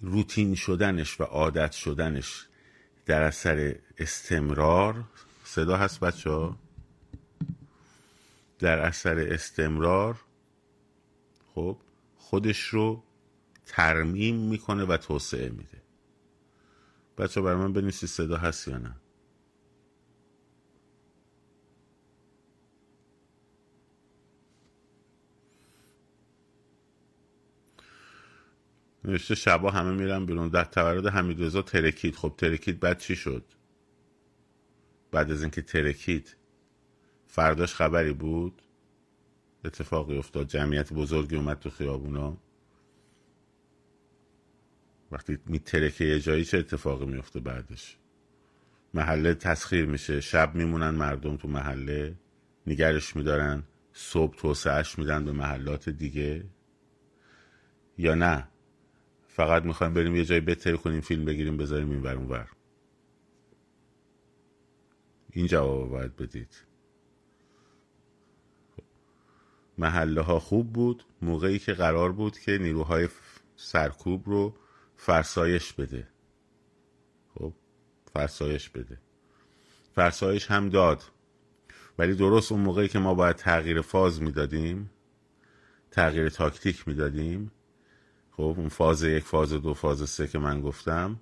روتین 0.00 0.54
شدنش 0.54 1.20
و 1.20 1.24
عادت 1.24 1.72
شدنش 1.72 2.46
در 3.06 3.22
اثر 3.22 3.76
استمرار 3.98 5.04
صدا 5.44 5.76
هست 5.76 6.00
بچه 6.00 6.30
ها؟ 6.30 6.58
در 8.58 8.78
اثر 8.78 9.18
استمرار 9.18 10.16
خب 11.54 11.76
خودش 12.18 12.60
رو 12.60 13.02
ترمیم 13.66 14.36
می‌کنه 14.36 14.84
و 14.84 14.96
توسعه 14.96 15.48
میده. 15.48 15.82
بچه 17.18 17.40
برای 17.40 17.56
من 17.56 17.72
بنویسی 17.72 18.06
صدا 18.06 18.36
هست 18.36 18.68
یا 18.68 18.78
نه؟ 18.78 18.96
نوشته 29.04 29.34
شبا 29.34 29.70
همه 29.70 29.92
میرن 29.92 30.26
بیرون. 30.26 30.48
در 30.48 30.64
تولد 30.64 31.06
حمید 31.06 31.42
رضا 31.42 31.62
ترکید. 31.62 32.16
خب 32.16 32.34
ترکید 32.38 32.80
بعد 32.80 32.98
چی 32.98 33.16
شد؟ 33.16 33.44
بعد 35.10 35.30
از 35.30 35.42
اینکه 35.42 35.62
ترکید 35.62 36.36
فرداش 37.26 37.74
خبری 37.74 38.12
بود؟ 38.12 38.62
اتفاقی 39.64 40.18
افتاد. 40.18 40.48
جمعیت 40.48 40.92
بزرگی 40.92 41.36
اومد 41.36 41.58
تو 41.58 41.70
خیابونا. 41.70 42.36
وقتی 45.12 45.38
میترکه 45.46 46.04
یه 46.04 46.20
جایی 46.20 46.44
چه 46.44 46.58
اتفاقی 46.58 47.06
میفته 47.06 47.40
بعدش؟ 47.40 47.96
محله 48.94 49.34
تسخیر 49.34 49.86
میشه 49.86 50.20
شب 50.20 50.54
میمونن 50.54 50.90
مردم 50.90 51.36
تو 51.36 51.48
محله 51.48 52.14
نگرش 52.66 53.16
میدارن 53.16 53.62
صبح 53.92 54.36
توسعهش 54.36 54.98
میدن 54.98 55.24
به 55.24 55.32
محلات 55.32 55.88
دیگه. 55.88 56.44
یا 57.98 58.14
نه؟ 58.14 58.48
فقط 59.26 59.62
می‌خوایم 59.62 59.94
بریم 59.94 60.16
یه 60.16 60.24
جایی 60.24 60.40
بتر 60.40 60.76
کنیم 60.76 61.00
فیلم 61.00 61.24
بگیریم 61.24 61.56
بذاریم 61.56 61.90
این 61.90 62.02
ور 62.02 62.16
ور. 62.16 62.48
این 65.30 65.46
جواب 65.46 65.88
باید 65.88 66.16
بدید. 66.16 66.62
محله 69.78 70.20
ها 70.20 70.38
خوب 70.38 70.72
بود 70.72 71.04
موقعی 71.22 71.58
که 71.58 71.72
قرار 71.72 72.12
بود 72.12 72.38
که 72.38 72.58
نیروهای 72.58 73.08
سرکوب 73.56 74.22
رو 74.26 74.54
فرسایش 74.96 75.72
بده. 75.72 76.08
خب 77.34 77.52
فرسایش 78.14 78.68
بده. 78.68 78.98
فرسایش 79.94 80.50
هم 80.50 80.68
داد. 80.68 81.02
ولی 81.98 82.14
درست 82.14 82.52
اون 82.52 82.60
موقعی 82.60 82.88
که 82.88 82.98
ما 82.98 83.14
باید 83.14 83.36
تغییر 83.36 83.80
فاز 83.80 84.22
می‌دادیم 84.22 84.90
تغییر 85.90 86.28
تاکتیک 86.28 86.88
می‌دادیم 86.88 87.50
خب 88.30 88.42
اون 88.42 88.68
فاز 88.68 89.02
یک 89.02 89.24
فاز 89.24 89.52
دو 89.52 89.74
فاز 89.74 90.10
سه 90.10 90.26
که 90.28 90.38
من 90.38 90.60
گفتم 90.60 91.20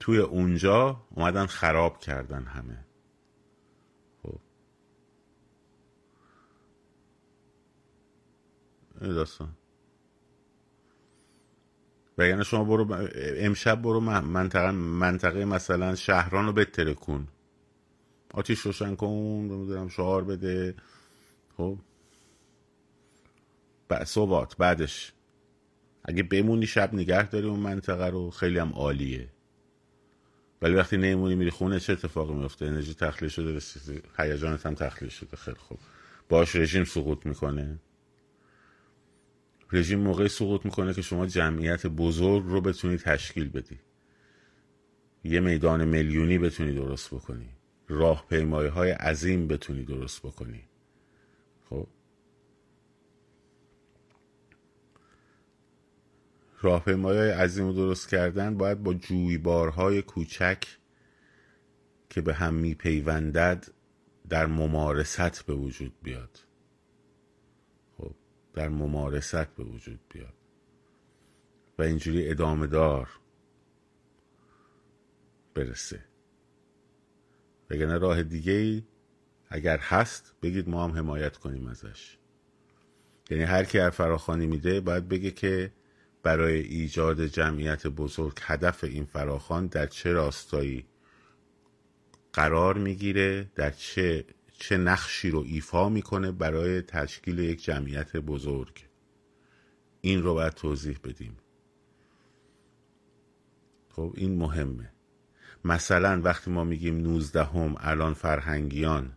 توی 0.00 0.18
اونجا 0.18 1.06
اومدن 1.10 1.46
خراب 1.46 1.98
کردن 1.98 2.44
همه. 2.44 2.84
خب. 4.22 4.40
داستان. 9.00 9.56
وگرنه 12.18 12.44
شما 12.44 12.64
برو 12.64 13.08
امشب 13.16 13.82
برو 13.82 14.00
منطقه 14.00 14.70
منطقه 14.70 15.44
مثلا 15.44 15.94
شهران 15.94 16.46
رو 16.46 16.52
بتره 16.52 16.94
کن. 16.94 17.28
آتیش 18.34 18.60
روشن 18.60 18.94
کن 18.94 19.08
نمی‌دونم 19.50 19.88
شعار 19.88 20.24
بده. 20.24 20.74
خب. 21.56 21.78
صبحات 24.04 24.56
بعدش. 24.56 25.12
اگه 26.04 26.22
بمونی 26.22 26.66
شب 26.66 26.94
نگه 26.94 27.28
داری 27.28 27.46
اون 27.46 27.60
منطقه 27.60 28.06
رو 28.06 28.30
خیلی 28.30 28.58
هم 28.58 28.72
عالیه. 28.72 29.28
ولی 30.62 30.74
وقتی 30.74 30.96
نیمونی 30.96 31.34
میری 31.34 31.50
خونه 31.50 31.80
چه 31.80 31.92
اتفاقی 31.92 32.34
میفته 32.34 32.66
انرژی 32.66 32.94
تخلیه 32.94 33.28
شده 33.28 33.58
هیجانت 34.18 34.66
هم 34.66 34.74
تخلیه 34.74 35.10
شده. 35.10 35.36
خیلی 35.36 35.56
خوب. 35.56 35.78
باش 36.28 36.56
رژیم 36.56 36.84
سقوط 36.84 37.26
می‌کنه. 37.26 37.78
رژیم 39.72 39.98
موقعی 40.00 40.28
سقوط 40.28 40.64
می‌کنه 40.64 40.94
که 40.94 41.02
شما 41.02 41.26
جمعیت 41.26 41.86
بزرگ 41.86 42.44
رو 42.46 42.60
بتونی 42.60 42.96
تشکیل 42.96 43.48
بدی. 43.48 43.78
یه 45.24 45.40
میدان 45.40 45.84
میلیونی 45.84 46.38
بتونی 46.38 46.74
درست 46.74 47.14
بکنی. 47.14 47.48
راه 47.88 48.26
پیمایی 48.28 48.68
های 48.68 48.90
عظیم 48.90 49.48
بتونی 49.48 49.84
درست 49.84 50.22
بکنی. 50.22 50.64
خب؟ 51.70 51.86
راهپیمایی 56.62 57.18
های 57.18 57.30
عظیم 57.30 57.66
رو 57.66 57.72
درست 57.72 58.08
کردن 58.08 58.56
باید 58.56 58.82
با 58.82 58.94
جویبارهای 58.94 60.02
کوچک 60.02 60.64
که 62.10 62.20
به 62.20 62.34
هم 62.34 62.54
میپیوندد 62.54 63.66
در 64.28 64.46
ممارست 64.46 65.46
به 65.46 65.54
وجود 65.54 65.92
بیاد. 66.02 66.38
در 68.54 68.68
ممارست 68.68 69.54
به 69.54 69.64
وجود 69.64 70.00
بیاد. 70.08 70.34
و 71.78 71.82
اینجوری 71.82 72.30
ادامه 72.30 72.66
دار 72.66 73.08
برسه. 75.54 76.04
وگرنه 77.70 77.98
راه 77.98 78.22
دیگه 78.22 78.52
ای 78.52 78.82
اگر 79.48 79.78
هست 79.78 80.34
بگید 80.42 80.68
ما 80.68 80.84
هم 80.84 80.92
حمایت 80.92 81.36
کنیم 81.36 81.66
ازش. 81.66 82.18
یعنی 83.30 83.42
هر 83.42 83.64
کی 83.64 83.78
هر 83.78 83.90
فراخانی 83.90 84.46
میده 84.46 84.80
باید 84.80 85.08
بگه 85.08 85.30
که 85.30 85.72
برای 86.22 86.60
ایجاد 86.60 87.26
جمعیت 87.26 87.86
بزرگ 87.86 88.38
هدف 88.42 88.84
این 88.84 89.04
فراخان 89.04 89.66
در 89.66 89.86
چه 89.86 90.12
راستایی 90.12 90.86
قرار 92.32 92.78
می‌گیره 92.78 93.50
در 93.54 93.70
چه 93.70 94.24
چه 94.62 94.76
نقشی 94.76 95.30
رو 95.30 95.44
ایفا 95.46 95.88
می‌کنه 95.88 96.32
برای 96.32 96.82
تشکیل 96.82 97.38
یک 97.38 97.64
جمعیت 97.64 98.16
بزرگ. 98.16 98.84
این 100.00 100.22
رو 100.22 100.34
باید 100.34 100.52
توضیح 100.52 100.98
بدیم. 101.04 101.36
خب 103.88 104.12
این 104.16 104.36
مهمه. 104.36 104.92
مثلا 105.64 106.20
وقتی 106.24 106.50
ما 106.50 106.64
میگیم 106.64 106.96
نوزدهم 106.96 107.74
الان 107.78 108.14
فرهنگیان 108.14 109.12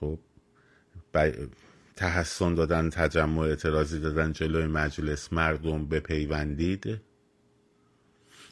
خب 0.00 0.18
تحسن 1.96 2.54
دادن 2.54 2.90
تجمع 2.90 3.38
اعتراضی 3.38 4.00
دادن 4.00 4.32
جلوی 4.32 4.66
مجلس 4.66 5.32
مردم 5.32 5.86
بپیوندید 5.86 7.00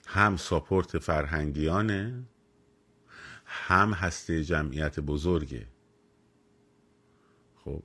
هم 0.06 0.36
ساپورت 0.36 0.98
فرهنگیانه 0.98 2.24
هم 3.52 3.92
هسته 3.92 4.44
جمعیت 4.44 5.00
بزرگه. 5.00 5.66
خب 7.64 7.82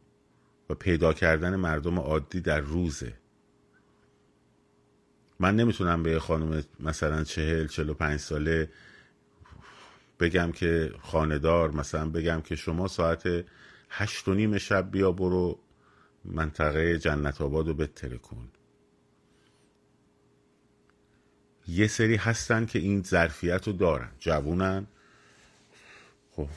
و 0.70 0.76
پیدا 0.76 1.14
کردن 1.14 1.56
مردم 1.56 2.00
عادی 2.00 2.42
در 2.42 2.60
روزه. 2.60 3.14
من 5.40 5.56
نمی‌تونم 5.56 6.04
به 6.04 6.20
خانم 6.20 6.64
مثلا 6.80 7.24
چهل 7.24 7.68
چهل 7.68 7.90
و 7.90 7.94
پنج 7.94 8.20
ساله 8.20 8.70
بگم 10.20 10.52
که 10.52 10.94
خاندار 11.02 11.72
مثلا 11.72 12.10
بگم 12.10 12.42
که 12.42 12.56
شما 12.56 12.88
ساعت 12.88 13.46
هشت 13.90 14.28
و 14.28 14.34
نیم 14.34 14.58
شب 14.58 14.92
بیا 14.92 15.12
برو 15.12 15.60
منطقه 16.26 16.98
جنت 16.98 17.42
آباد 17.42 17.68
رو 17.68 17.74
بتره 17.74 18.18
کن. 18.18 18.52
یه 21.68 21.88
سری 21.88 22.16
هستن 22.16 22.66
که 22.66 22.80
این 22.80 23.04
ظرفیت 23.04 23.68
رو 23.68 23.74
دارن 23.74 24.12
جوونن. 24.20 24.88
خب. 26.36 26.48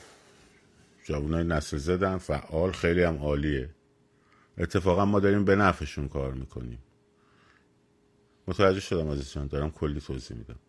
جوونای 1.03 1.43
نسل 1.43 1.77
زدن 1.77 2.17
فعال 2.17 2.71
خیلی 2.71 3.03
هم 3.03 3.17
عالیه. 3.17 3.69
اتفاقا 4.57 5.05
ما 5.05 5.19
داریم 5.19 5.45
به 5.45 5.55
نفعشون 5.55 6.07
کار 6.07 6.33
می‌کنیم. 6.33 6.79
متوجه 8.47 8.79
شدم 8.79 9.11
عزیزان 9.11 9.47
دارم 9.47 9.71
کلی 9.71 10.01
توضیح 10.01 10.37
میدم. 10.37 10.59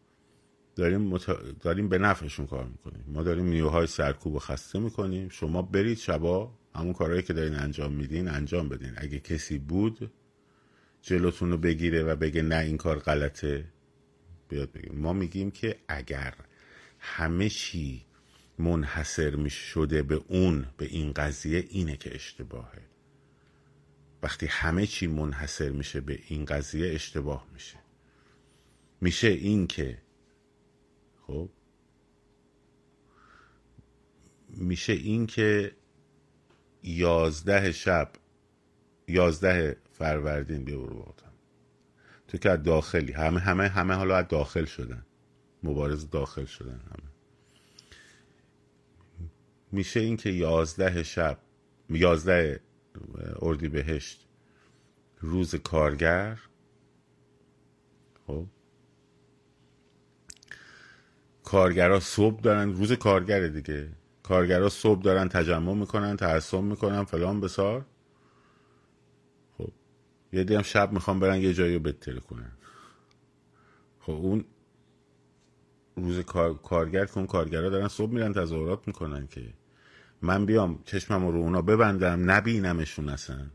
داریم, 0.77 1.01
مت... 1.01 1.27
داریم 1.61 1.89
به 1.89 1.99
نفعشون 1.99 2.47
کار 2.47 2.65
می‌کنیم. 2.65 3.05
ما 3.09 3.23
داریم 3.23 3.47
نیوهای 3.47 3.87
سرکوب 3.87 4.35
و 4.35 4.39
خسته 4.39 4.79
می‌کنیم. 4.79 5.29
شما 5.29 5.63
برید 5.63 5.99
شبا 5.99 6.53
همون 6.75 6.93
کارهایی 6.93 7.23
که 7.23 7.33
دارین 7.33 7.55
انجام 7.55 7.93
میدین 7.93 8.29
انجام 8.29 8.69
بدین. 8.69 8.93
اگه 8.97 9.21
کسی 9.21 9.59
بود 9.59 10.11
جلوتون 11.03 11.51
رو 11.51 11.59
بگیره 11.59 12.03
و 12.03 12.17
بگه 12.17 12.43
نه 12.43 12.57
این 12.57 12.77
کار 12.77 12.99
غلطه 12.99 13.65
بیاد 14.49 14.73
بگیم 14.73 14.99
ما 14.99 15.13
میگیم 15.13 15.51
که 15.51 15.77
اگر 15.89 16.35
همه 16.99 17.49
چی 17.49 18.07
منحصر 18.61 19.37
می 19.37 19.51
شده 19.51 20.03
به 20.03 20.23
اون 20.29 20.67
به 20.77 20.87
این 20.87 21.13
قضیه 21.13 21.65
اینه 21.69 21.97
که 21.97 22.15
اشتباهه. 22.15 22.83
وقتی 24.23 24.47
همه 24.47 24.87
چی 24.87 25.07
منحصر 25.07 25.71
میشه 25.71 26.01
به 26.01 26.19
این 26.29 26.45
قضیه 26.45 26.95
اشتباه 26.95 27.47
میشه. 27.53 27.79
میشه 29.01 29.29
این 29.29 29.67
که 29.67 29.99
خب 31.27 31.51
میشه 34.49 34.93
این 34.93 35.27
که 35.27 35.73
یازده 36.83 37.73
شب 37.73 38.13
یازده 39.09 39.77
فروردین 39.93 40.65
بیا 40.65 40.79
برو 40.79 41.15
تو 42.31 42.39
که 42.39 42.57
داخلی 42.57 43.13
همه 43.13 43.41
همه 43.41 43.69
همه 43.69 43.95
حالا 43.95 44.23
داخل 44.23 44.65
شدن. 44.65 45.07
مبارز 45.63 46.11
داخل 46.11 46.45
شدن 46.45 46.81
همه. 46.81 47.10
میشه 49.73 50.01
این 50.01 50.17
که 50.17 50.31
یازده 50.31 51.03
شب 51.03 51.39
یازده 51.89 52.61
اردی 53.39 53.69
بهشت 53.69 54.27
روز 55.21 55.55
کارگر 55.55 56.41
خب 58.27 58.47
کارگرها 61.45 62.01
صبح 62.01 62.41
دارن 62.41 62.73
روز 62.73 62.93
کارگره 62.93 63.49
دیگه. 63.49 63.89
کارگرها 64.23 64.69
صبح 64.69 65.03
دارن 65.03 65.29
تجمع 65.29 65.75
می‌کنن 65.75 66.17
تعصب 66.17 66.61
می‌کنن 66.61 67.05
فلان 67.05 67.41
بسار. 67.41 67.87
خب 69.59 69.73
یه 70.33 70.47
هم 70.51 70.63
شب 70.63 70.93
می‌خوام 70.93 71.21
برن 71.21 71.41
یه 71.41 71.55
جایی 71.55 71.75
رو 71.75 71.81
بتره 71.81 72.21
کنن. 72.21 72.53
خب 74.01 74.13
اون 74.13 74.45
روز 75.97 76.19
کار... 76.19 76.55
کارگر 76.55 77.07
کن 77.07 77.27
کارگرها 77.27 77.69
دارن 77.69 77.89
صبح 77.89 78.13
میرن 78.13 78.33
تظاهرات 78.33 78.87
می‌کنن 78.87 79.27
که 79.27 79.55
من 80.23 80.47
بیام 80.47 80.83
چشمم 80.85 81.27
رو 81.27 81.39
اونا 81.39 81.63
ببندم 81.63 82.31
نبینمشون 82.31 83.09
اصلا. 83.09 83.47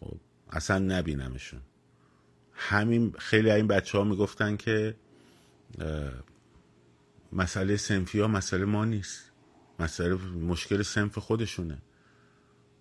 خب 0.00 0.16
اصلا 0.50 0.78
نبینمشون. 0.78 1.60
همین 2.52 3.14
خیلی 3.18 3.50
این 3.50 3.66
بچه 3.66 3.98
ها 3.98 4.04
می‌گفتن 4.04 4.56
که 4.56 4.96
مسئله 7.32 7.76
سنفی 7.76 8.20
ها 8.20 8.28
مسئله 8.28 8.64
ما 8.64 8.84
نیست. 8.84 9.30
مسئله 9.78 10.14
مشکل 10.14 10.82
سنف 10.82 11.18
خودشونه. 11.18 11.78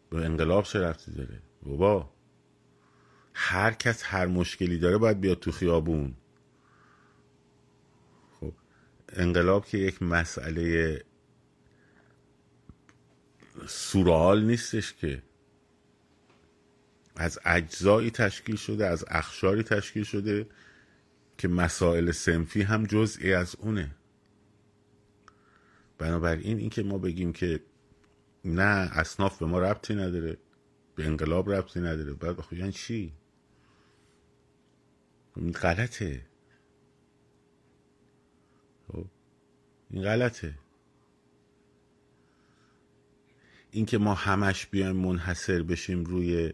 به 0.09 0.25
انقلاب 0.25 0.63
چه 0.63 0.79
رفتی 0.79 1.11
داره؟ 1.11 1.41
بابا 1.63 2.09
هر 3.33 3.71
کس 3.71 4.03
هر 4.05 4.25
مشکلی 4.25 4.77
داره 4.77 4.97
باید 4.97 5.21
بیاد 5.21 5.39
تو 5.39 5.51
خیابون. 5.51 6.15
خب 8.39 8.53
انقلاب 9.09 9.65
که 9.65 9.77
یک 9.77 10.01
مسئله 10.01 11.03
سورال 13.67 14.45
نیستش 14.45 14.93
که. 14.93 15.23
از 17.15 17.39
اجزایی 17.45 18.11
تشکیل 18.11 18.55
شده 18.55 18.87
از 18.87 19.05
اخشاری 19.07 19.63
تشکیل 19.63 20.03
شده 20.03 20.47
که 21.37 21.47
مسائل 21.47 22.11
سنفی 22.11 22.61
هم 22.61 22.85
جزئی 22.85 23.33
از 23.33 23.55
اونه. 23.59 23.95
بنابراین 25.97 26.57
اینکه 26.57 26.83
ما 26.83 26.97
بگیم 26.97 27.33
که 27.33 27.59
نه 28.45 28.89
اصناف 28.91 29.39
به 29.39 29.45
ما 29.45 29.59
ربطی 29.59 29.95
نداره 29.95 30.37
به 30.95 31.05
انقلاب 31.05 31.51
ربطی 31.51 31.79
نداره. 31.79 32.13
بعد 32.13 32.37
یعنی 32.51 32.71
چی؟ 32.71 33.13
این 35.35 35.51
غلطه. 35.51 36.25
خب 38.87 39.05
این 39.89 40.03
غلطه. 40.03 40.55
اینکه 43.71 43.97
ما 43.97 44.13
همش 44.13 44.65
بیایم 44.65 44.95
منحصر 44.95 45.63
بشیم 45.63 46.03
روی 46.03 46.53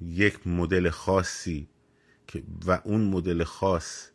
یک 0.00 0.46
مدل 0.46 0.90
خاصی 0.90 1.68
و 2.66 2.80
اون 2.84 3.04
مدل 3.04 3.44
خاص 3.44 4.08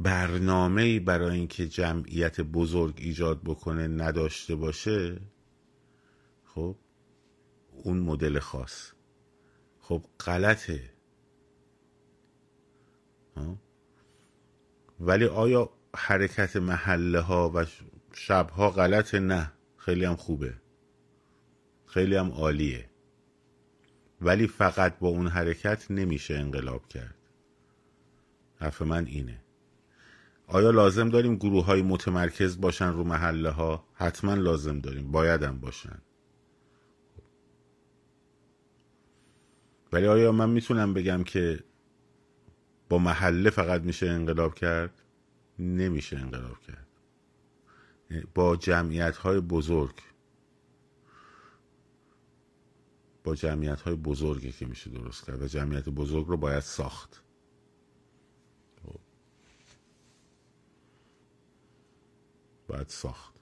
برنامه 0.00 1.00
برای 1.00 1.38
اینکه 1.38 1.68
جمعیت 1.68 2.40
بزرگ 2.40 2.94
ایجاد 2.98 3.42
بکنه 3.42 3.88
نداشته 3.88 4.54
باشه 4.54 5.20
خب 6.44 6.76
اون 7.72 7.98
مدل 7.98 8.38
خاص. 8.38 8.92
خب 9.80 10.04
غلطه. 10.26 10.90
ولی 15.00 15.24
آیا 15.24 15.70
حرکت 15.96 16.56
محله 16.56 17.20
ها 17.20 17.52
و 17.54 17.64
شب 18.12 18.50
ها 18.50 18.70
غلطه؟ 18.70 19.18
نه. 19.18 19.52
خیلی 19.84 20.04
هم 20.04 20.16
خوبه. 20.16 20.54
خیلی 21.86 22.16
هم 22.16 22.30
عالیه. 22.30 22.90
ولی 24.20 24.46
فقط 24.46 24.98
با 24.98 25.08
اون 25.08 25.26
حرکت 25.26 25.90
نمیشه 25.90 26.34
انقلاب 26.34 26.88
کرد. 26.88 27.14
حرف 28.56 28.82
من 28.82 29.06
اینه. 29.06 29.44
آیا 30.46 30.70
لازم 30.70 31.08
داریم 31.08 31.36
گروه 31.36 31.64
های 31.64 31.82
متمرکز 31.82 32.60
باشن 32.60 32.92
رو 32.92 33.04
محله 33.04 33.50
ها 33.50 33.88
حتما 33.94 34.34
لازم 34.34 34.78
داریم. 34.78 35.10
باید 35.10 35.42
هم 35.42 35.60
باشن. 35.60 36.02
ولی 39.92 40.06
آیا 40.06 40.32
من 40.32 40.50
می‌تونم 40.50 40.94
بگم 40.94 41.24
که 41.24 41.64
با 42.88 42.98
محله 42.98 43.50
فقط 43.50 43.82
میشه 43.82 44.06
انقلاب 44.06 44.54
کرد؟ 44.54 45.02
نمیشه 45.58 46.18
انقلاب 46.18 46.60
کرد. 46.60 46.86
با 48.34 48.56
جمعیت 48.56 49.16
های 49.16 49.40
بزرگ. 49.40 49.94
با 53.24 53.34
جمعیت 53.34 53.80
های 53.80 53.94
بزرگی 53.94 54.52
که 54.52 54.66
میشه 54.66 54.90
درست 54.90 55.26
کرد 55.26 55.42
و 55.42 55.46
جمعیت 55.46 55.88
بزرگ 55.88 56.26
رو 56.26 56.36
باید 56.36 56.60
ساخت. 56.60 57.22
باید 62.66 62.88
ساخت. 62.88 63.32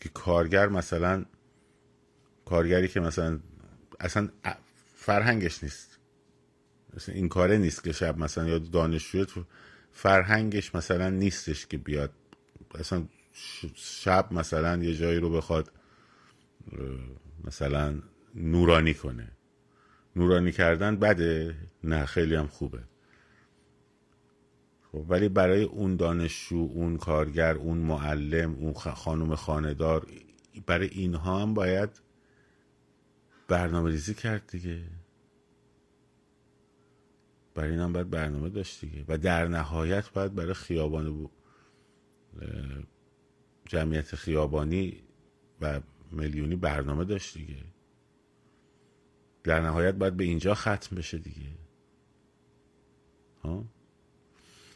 که 0.00 0.08
کارگر 0.08 0.68
مثلا 0.68 1.24
کارگری 2.44 2.88
که 2.88 3.00
مثلا 3.00 3.40
اصلا 4.00 4.28
فرهنگش 4.96 5.62
نیست. 5.62 5.98
مثلا 6.94 7.14
این 7.14 7.28
کاره 7.28 7.58
نیست 7.58 7.84
که 7.84 7.92
شب 7.92 8.18
مثلا 8.18 8.48
یا 8.48 8.58
دانشجوی 8.58 9.26
تو 9.26 9.44
فرهنگش 9.98 10.74
مثلا 10.74 11.10
نیستش 11.10 11.66
که 11.66 11.78
بیاد. 11.78 12.12
اصلا 12.74 13.04
شب 13.74 14.28
مثلا 14.32 14.76
یه 14.76 14.94
جایی 14.94 15.18
رو 15.18 15.30
بخواد 15.30 15.72
مثلا 17.44 18.02
نورانی 18.34 18.94
کنه. 18.94 19.32
نورانی 20.16 20.52
کردن 20.52 20.96
بده؟ 20.96 21.54
نه 21.84 22.06
خیلی 22.06 22.34
هم 22.34 22.46
خوبه. 22.46 22.82
خب 24.92 25.04
ولی 25.08 25.28
برای 25.28 25.62
اون 25.62 25.96
دانشجو 25.96 26.70
اون 26.74 26.96
کارگر 26.96 27.54
اون 27.54 27.78
معلم 27.78 28.54
اون 28.54 28.72
خانم 28.74 29.34
خاندار 29.34 30.06
برای 30.66 30.88
اینها 30.88 31.42
هم 31.42 31.54
باید 31.54 31.90
برنامه 33.48 33.90
ریزی 33.90 34.14
کرد 34.14 34.46
دیگه. 34.46 34.80
برای 37.58 37.70
این 37.70 37.80
هم 37.80 37.92
باید 37.92 38.10
برنامه 38.10 38.48
داشت 38.48 38.80
دیگه. 38.80 39.04
و 39.08 39.18
در 39.18 39.48
نهایت 39.48 40.10
باید 40.10 40.34
برای 40.34 40.54
خیابان 40.54 41.30
جمعیت 43.66 44.14
خیابانی 44.14 45.02
و 45.60 45.80
میلیونی 46.12 46.56
برنامه 46.56 47.04
داشت 47.04 47.38
دیگه. 47.38 47.64
در 49.44 49.60
نهایت 49.60 49.94
باید 49.94 50.16
به 50.16 50.24
اینجا 50.24 50.54
ختم 50.54 50.96
بشه 50.96 51.18
دیگه. 51.18 51.50
ها؟ 53.42 53.64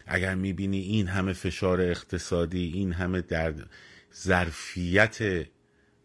اگر 0.06 0.34
می‌بینی 0.34 0.80
این 0.80 1.06
همه 1.06 1.32
فشار 1.32 1.80
اقتصادی 1.80 2.72
این 2.74 2.92
همه 2.92 3.20
در 3.20 3.54
ظرفیت 4.14 5.46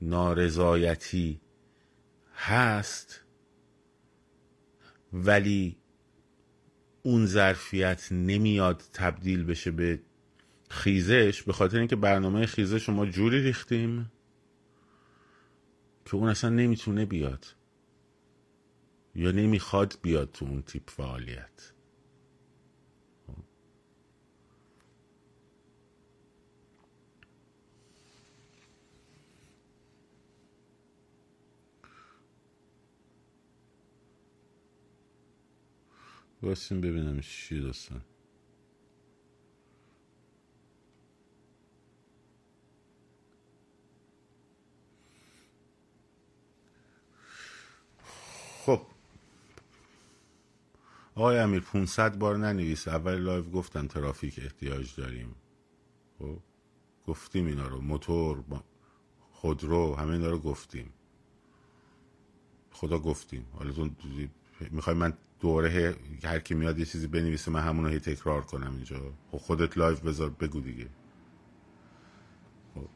نارضایتی 0.01 1.41
هست 2.35 3.21
ولی 5.13 5.77
اون 7.07 7.25
ظرفیت 7.25 8.11
نمیاد 8.11 8.83
تبدیل 8.93 9.43
بشه 9.43 9.71
به 9.71 9.99
خیزش 10.69 11.43
به 11.43 11.53
خاطر 11.53 11.77
اینکه 11.77 11.95
برنامه 11.95 12.45
خیزش 12.45 12.89
ما 12.89 13.05
جوری 13.05 13.43
ریختیم 13.43 14.11
که 16.05 16.15
اون 16.15 16.29
اصلا 16.29 16.49
نمی‌تونه 16.49 17.05
بیاد 17.05 17.45
یا 19.15 19.31
نمی‌خواد 19.31 19.97
بیاد 20.01 20.31
تو 20.31 20.45
اون 20.45 20.61
تیپ 20.61 20.89
فعالیت. 20.89 21.73
باسیم 36.41 36.81
ببینم 36.81 37.21
چی 37.21 37.61
داستان. 37.61 38.01
خب. 48.65 48.81
آقای 51.15 51.37
امیر 51.39 51.59
500 51.61 52.17
بار 52.19 52.37
ننویس 52.37 52.87
اول 52.87 53.15
live 53.15 53.43
گفتم 53.43 53.87
ترافیک 53.87 54.39
احتیاج 54.43 54.95
داریم. 54.95 55.35
خب. 56.19 56.39
گفتیم 57.07 57.45
اینا 57.47 57.67
رو. 57.67 57.81
موتور 57.81 58.43
خودرو 59.31 59.95
همه 59.95 60.11
اینا 60.11 60.29
رو 60.29 60.39
گفتیم. 60.39 60.93
خدا 62.71 62.99
گفتیم. 62.99 63.47
حالا 63.53 63.71
تو 63.71 63.89
می‌خوای 64.71 64.95
من 64.95 65.17
دوره 65.39 65.95
هر 66.23 66.39
کی 66.39 66.53
میاد 66.53 66.79
یه 66.79 66.85
چیزی 66.85 67.07
بنویسه 67.07 67.51
من 67.51 67.61
همون 67.61 67.85
رو 67.85 67.99
تکرار 67.99 68.41
کنم 68.41 68.75
اینجا. 68.75 69.13
خب 69.31 69.37
خودت 69.37 69.77
لایو 69.77 69.97
بذار 69.97 70.29
بگو 70.29 70.59
دیگه. 70.59 70.89
خب. 72.75 72.87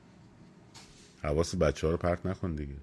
حواس 1.23 1.55
بچه 1.55 1.87
ها 1.87 1.91
رو 1.91 1.97
پرت 1.97 2.25
نکن 2.25 2.55
دیگه. 2.55 2.75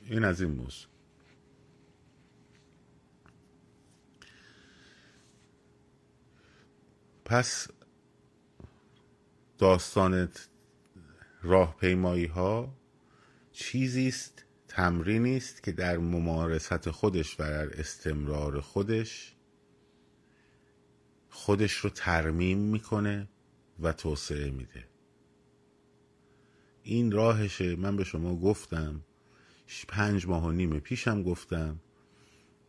این 0.00 0.24
از 0.24 0.40
این 0.40 0.50
موضوع. 0.50 0.88
پس 7.24 7.68
داستان 9.58 10.28
راهپیمایی 11.42 12.26
ها 12.26 12.83
چیزی 13.56 14.08
است 14.08 14.44
تمرینی 14.68 15.36
است 15.36 15.62
که 15.62 15.72
در 15.72 15.98
ممارست 15.98 16.90
خودش 16.90 17.40
و 17.40 17.42
در 17.42 17.80
استمرار 17.80 18.60
خودش 18.60 19.34
خودش 21.28 21.72
رو 21.72 21.90
ترمیم 21.90 22.58
می‌کنه 22.58 23.28
و 23.80 23.92
توسعه 23.92 24.50
میده. 24.50 24.84
این 26.82 27.12
راهشه. 27.12 27.76
من 27.76 27.96
به 27.96 28.04
شما 28.04 28.36
گفتم 28.36 29.00
پنج 29.88 30.26
ماه 30.26 30.44
و 30.44 30.50
نیم 30.50 30.78
پیشم 30.78 31.22
گفتم. 31.22 31.80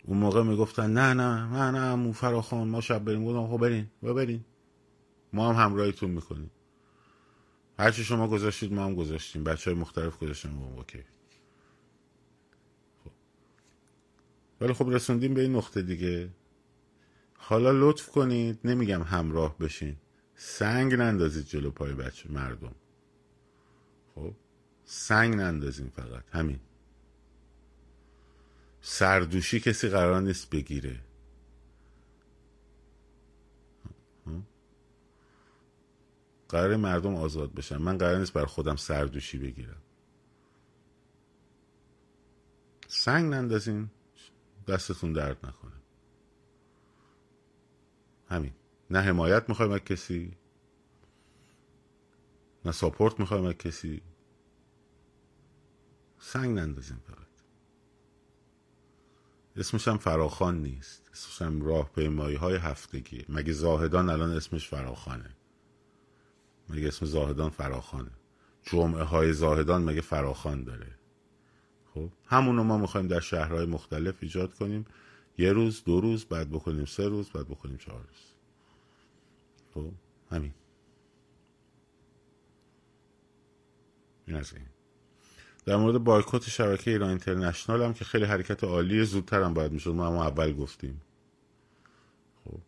اون 0.04 0.18
موقع 0.18 0.44
می‌گفتن 0.44 0.94
نه 0.94 1.14
نه 1.14 1.46
نه 1.46 1.72
نه 1.72 1.86
امو 1.86 2.14
فراخان 2.14 2.68
ما 2.68 2.82
شب 2.82 3.00
بریم. 3.00 3.26
گفتم 3.26 3.48
خب 3.48 3.62
برین 3.62 3.88
و 4.04 4.14
برین. 4.14 4.46
ما 5.34 5.54
هم 5.54 5.66
همراهیتون 5.66 6.12
می‌کنیم. 6.12 6.52
هرچی 7.80 8.04
شما 8.04 8.28
گذاشتید 8.28 8.74
ما 8.74 8.86
هم 8.86 8.96
گذاشتیم. 8.96 9.44
بچه 9.44 9.72
های 9.72 9.80
مختلف 9.80 10.20
گذاشتیم 10.20 10.64
اوکی. 10.64 11.04
خب. 13.04 13.12
ولی 14.62 14.74
خب 14.74 14.90
رسوندیم 14.90 15.34
به 15.34 15.42
این 15.42 15.56
نقطه 15.56 15.82
دیگه. 15.82 16.30
حالا 17.38 17.72
لطف 17.72 18.10
کنید. 18.10 18.60
نمیگم 18.64 19.04
همراه 19.04 19.58
بشین. 19.58 19.96
سنگ 20.36 20.94
نندازید 20.94 21.46
جلو 21.46 21.72
پای 21.72 21.94
بچه 21.94 22.32
مردم. 22.32 22.76
خب. 24.16 24.34
سنگ 24.86 25.36
نندازین 25.36 25.90
فقط. 25.90 26.24
همین. 26.32 26.60
سردوشی 28.82 29.60
کسی 29.60 29.90
قرار 29.90 30.22
نیست 30.22 30.50
بگیره. 30.50 31.00
قرار 36.50 36.76
مردم 36.76 37.16
آزاد 37.16 37.54
بشن. 37.54 37.78
من 37.78 37.98
قرار 37.98 38.18
نیست 38.18 38.34
بر 38.34 38.46
خودم 38.46 38.76
سردوشی 38.76 39.38
بگیرم. 39.38 39.82
سنگ 42.88 43.34
نندازین 43.34 43.90
دستتون 44.68 45.14
درد 45.14 45.46
نکنه. 45.46 45.72
همین. 48.28 48.54
نه 48.90 49.00
حمایت 49.00 49.50
می‌خوایم 49.50 49.72
از 49.72 49.80
کسی 49.80 50.38
نه 52.66 52.72
ساپورت 52.72 53.20
می‌خوایم 53.20 53.46
از 53.46 53.54
کسی. 53.54 54.02
سنگ 56.20 56.60
نندازین 56.60 56.98
فقط. 56.98 57.26
اسمش 59.56 59.88
هم 59.88 59.98
فراخان 59.98 60.62
نیست. 60.62 61.10
اسمش 61.14 61.42
هم 61.42 61.62
راه 61.62 61.92
های 62.18 62.56
هفتگی. 62.56 63.26
مگه 63.30 63.54
زاهدان 63.54 64.10
الان 64.10 64.32
اسمش 64.32 64.70
فراخانه 64.70 65.36
مگه 66.70 66.88
اسم 66.88 67.06
زاهدان 67.06 67.50
فراخانه 67.50 68.12
جمعه 68.64 69.04
های 69.04 69.34
زاهدان 69.34 69.84
مگه 69.84 70.02
فراخان 70.02 70.64
داره. 70.64 70.88
خب 71.94 72.10
همونو 72.26 72.64
ما 72.64 72.78
می‌خوایم 72.78 73.08
در 73.08 73.20
شهرهای 73.20 73.66
مختلف 73.66 74.16
ایجاد 74.22 74.54
کنیم. 74.54 74.86
یه 75.38 75.54
روز 75.54 75.84
دو 75.84 76.02
روز 76.02 76.26
بعد 76.26 76.50
بکنیم 76.50 76.86
سه 76.86 77.08
روز 77.08 77.30
بعد 77.30 77.48
بکنیم 77.48 77.78
چهار 77.78 78.00
روز. 78.00 78.34
خب 79.74 79.92
همین. 80.32 80.54
این 84.28 84.38
از 84.38 84.54
این. 84.54 84.66
در 85.66 85.76
مورد 85.76 86.04
بایکوت 86.04 86.50
شبکه 86.50 86.92
ایران 86.92 87.10
اینترنشنال 87.10 87.82
هم 87.82 87.94
که 87.94 88.06
خیلی 88.06 88.26
حرکت 88.26 88.64
عالی 88.64 89.06
زودتر 89.06 89.44
هم 89.44 89.54
باید 89.54 89.72
می‌شد. 89.72 89.92
ما 89.92 90.08
هم 90.08 90.14
اول 90.14 90.54
گفتیم. 90.54 91.02
خب. 92.46 92.60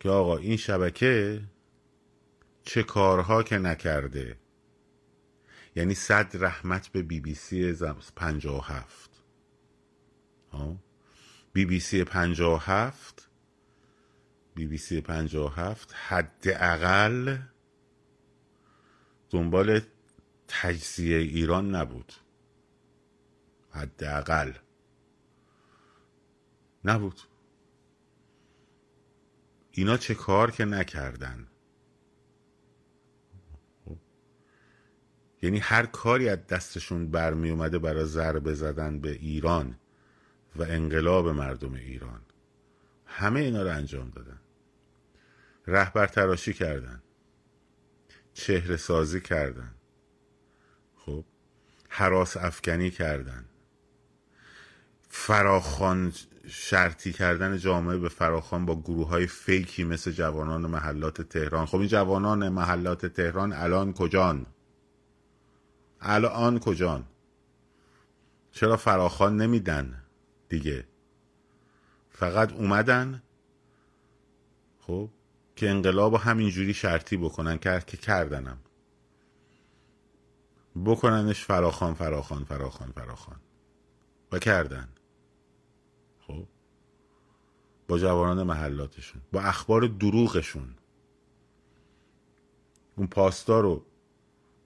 که 0.00 0.08
آقا 0.08 0.36
این 0.36 0.56
شبکه 0.56 1.42
چه 2.62 2.82
کارها 2.82 3.42
که 3.42 3.58
نکرده. 3.58 4.38
یعنی 5.76 5.94
صد 5.94 6.44
رحمت 6.44 6.88
به 6.88 7.02
بی 7.02 7.20
بی 7.20 7.34
سی 7.34 7.72
پنجا 8.16 8.58
و 8.58 8.64
هفت. 8.64 9.22
بی 11.52 11.64
بی 11.64 11.80
سی 11.80 12.04
پنجا 12.04 12.54
و 12.54 12.58
هفت 12.58 13.28
بی 14.54 14.66
بی 14.66 14.78
سی 14.78 15.00
پنجا 15.00 15.46
و 15.46 15.48
هفت 15.48 15.94
حداقل 15.94 17.38
دنبال 19.30 19.80
تجزیه 20.48 21.16
ایران 21.16 21.74
نبود. 21.74 22.12
حداقل 23.70 24.52
نبود. 26.84 27.20
اینا 29.70 29.96
چه 29.96 30.14
کار 30.14 30.50
که 30.50 30.64
نکردن؟ 30.64 31.51
یعنی 35.42 35.58
هر 35.58 35.86
کاری 35.86 36.28
از 36.28 36.46
دستشون 36.46 37.10
برمی 37.10 37.50
اومده 37.50 37.78
برای 37.78 38.04
ضربه 38.04 38.54
زدن 38.54 39.00
به 39.00 39.10
ایران 39.10 39.78
و 40.56 40.62
انقلاب 40.62 41.28
مردم 41.28 41.74
ایران. 41.74 42.20
همه 43.06 43.40
اینا 43.40 43.62
رو 43.62 43.70
انجام 43.70 44.10
دادن. 44.10 44.40
رهبر 45.66 46.06
تراشی 46.06 46.52
کردن. 46.52 47.02
چهره 48.34 48.76
سازی 48.76 49.20
کردن. 49.20 49.74
خب 50.96 51.24
حراس 51.88 52.36
افکنی 52.36 52.90
کردن. 52.90 53.44
فراخان 55.08 56.12
شرطی 56.48 57.12
کردن 57.12 57.58
جامعه 57.58 57.98
به 57.98 58.08
فراخان 58.08 58.66
با 58.66 58.80
گروه 58.80 59.08
های 59.08 59.26
فیکی 59.26 59.84
مثل 59.84 60.10
جوانان 60.10 60.66
محلات 60.66 61.22
تهران. 61.22 61.66
خب 61.66 61.78
این 61.78 61.88
جوانان 61.88 62.48
محلات 62.48 63.06
تهران 63.06 63.52
الان 63.52 63.92
کجان؟ 63.92 64.46
الان 66.02 66.58
کجان؟ 66.58 67.04
چرا 68.52 68.76
فراخان 68.76 69.36
نمیدن 69.36 70.02
دیگه؟ 70.48 70.84
فقط 72.10 72.52
اومدن؟ 72.52 73.22
خب 74.78 75.10
که 75.56 75.70
انقلاب 75.70 76.14
همینجوری 76.14 76.74
شرطی 76.74 77.16
بکنن 77.16 77.58
که 77.58 77.82
که 77.86 77.96
کردنم. 77.96 78.58
بکننش 80.84 81.44
فراخان 81.44 81.94
فراخان 81.94 82.44
فراخان 82.44 82.92
فراخان 82.92 83.40
و 84.32 84.38
کردن. 84.38 84.88
خب 86.26 86.46
با 87.88 87.98
جوانان 87.98 88.42
محلاتشون 88.42 89.22
با 89.32 89.40
اخبار 89.40 89.86
دروغشون. 89.86 90.74
اون 92.96 93.06
پاستا 93.06 93.60
رو 93.60 93.84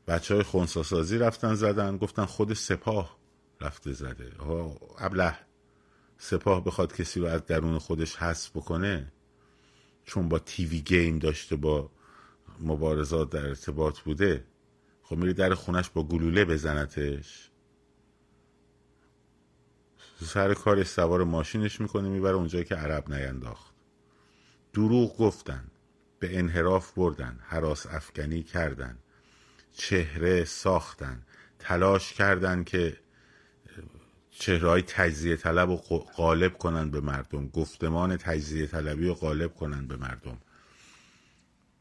بچه 0.07 0.35
های 0.35 0.43
خونساسازی 0.43 1.19
رفتن 1.19 1.55
زدن 1.55 1.97
گفتن 1.97 2.25
خود 2.25 2.53
سپاه 2.53 3.17
رفته 3.61 3.93
زده. 3.93 4.33
ابله. 4.99 5.39
سپاه 6.19 6.65
بخواد 6.65 6.97
کسی 6.97 7.21
رو 7.21 7.27
از 7.27 7.47
درون 7.47 7.79
خودش 7.79 8.17
حذف 8.17 8.51
بکنه 8.51 9.13
چون 10.05 10.29
با 10.29 10.39
تیوی 10.39 10.81
گیم 10.81 11.19
داشته 11.19 11.57
با 11.57 11.91
مبارزات 12.61 13.31
در 13.31 13.47
ارتباط 13.47 14.01
بوده 14.01 14.45
خب 15.03 15.17
میری 15.17 15.35
در 15.35 15.55
خونش 15.55 15.91
با 15.91 16.03
گلوله 16.03 16.45
بزنتش. 16.45 17.51
سر 20.25 20.55
کارش 20.55 20.87
سوار 20.87 21.25
ماشینش 21.25 21.81
می‌کنه 21.81 22.09
می‌بره 22.09 22.35
اونجایی 22.35 22.65
که 22.65 22.75
عرب 22.75 23.15
نینداخت. 23.15 23.75
دروغ 24.73 25.17
گفتن 25.17 25.65
به 26.19 26.39
انحراف 26.39 26.93
بردن 26.93 27.39
حراس 27.43 27.87
افغانی 27.87 28.43
کردن. 28.43 28.99
چهره 29.77 30.45
ساختن 30.45 31.23
تلاش 31.59 32.13
کردن 32.13 32.65
که 32.65 32.99
چهره 34.31 34.69
های 34.69 34.83
تجزیه 34.83 35.37
طلب 35.37 35.71
رو 35.71 35.77
غالب 35.99 36.59
کنن 36.59 36.91
به 36.91 37.01
مردم. 37.01 37.49
گفتمان 37.49 38.17
تجزیه 38.17 38.67
طلبی 38.67 39.07
رو 39.07 39.15
غالب 39.15 39.55
کنن 39.55 39.87
به 39.87 39.97
مردم. 39.97 40.39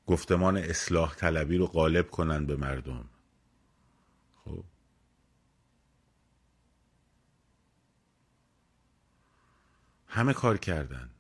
گفتمان 0.08 0.58
اصلاح 0.58 1.16
طلبی 1.16 1.58
رو 1.58 1.66
غالب 1.68 2.10
کنن 2.12 2.46
به 2.46 2.56
مردم. 2.56 3.10
خب؟ 4.46 4.64
همه 10.08 10.34
کار 10.34 10.58
کردن. 10.58 11.15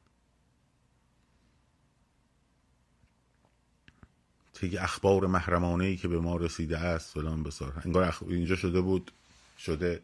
دیگه 4.65 4.83
اخبار 4.83 5.27
محرمانه 5.27 5.85
ای 5.85 5.97
که 5.97 6.07
به 6.07 6.19
ما 6.19 6.35
رسیده 6.37 6.77
است 6.77 7.13
فلان 7.13 7.43
بسار. 7.43 7.81
انگار 7.85 8.15
اینجا 8.27 8.55
شده 8.55 8.81
بود 8.81 9.11
شده 9.59 10.01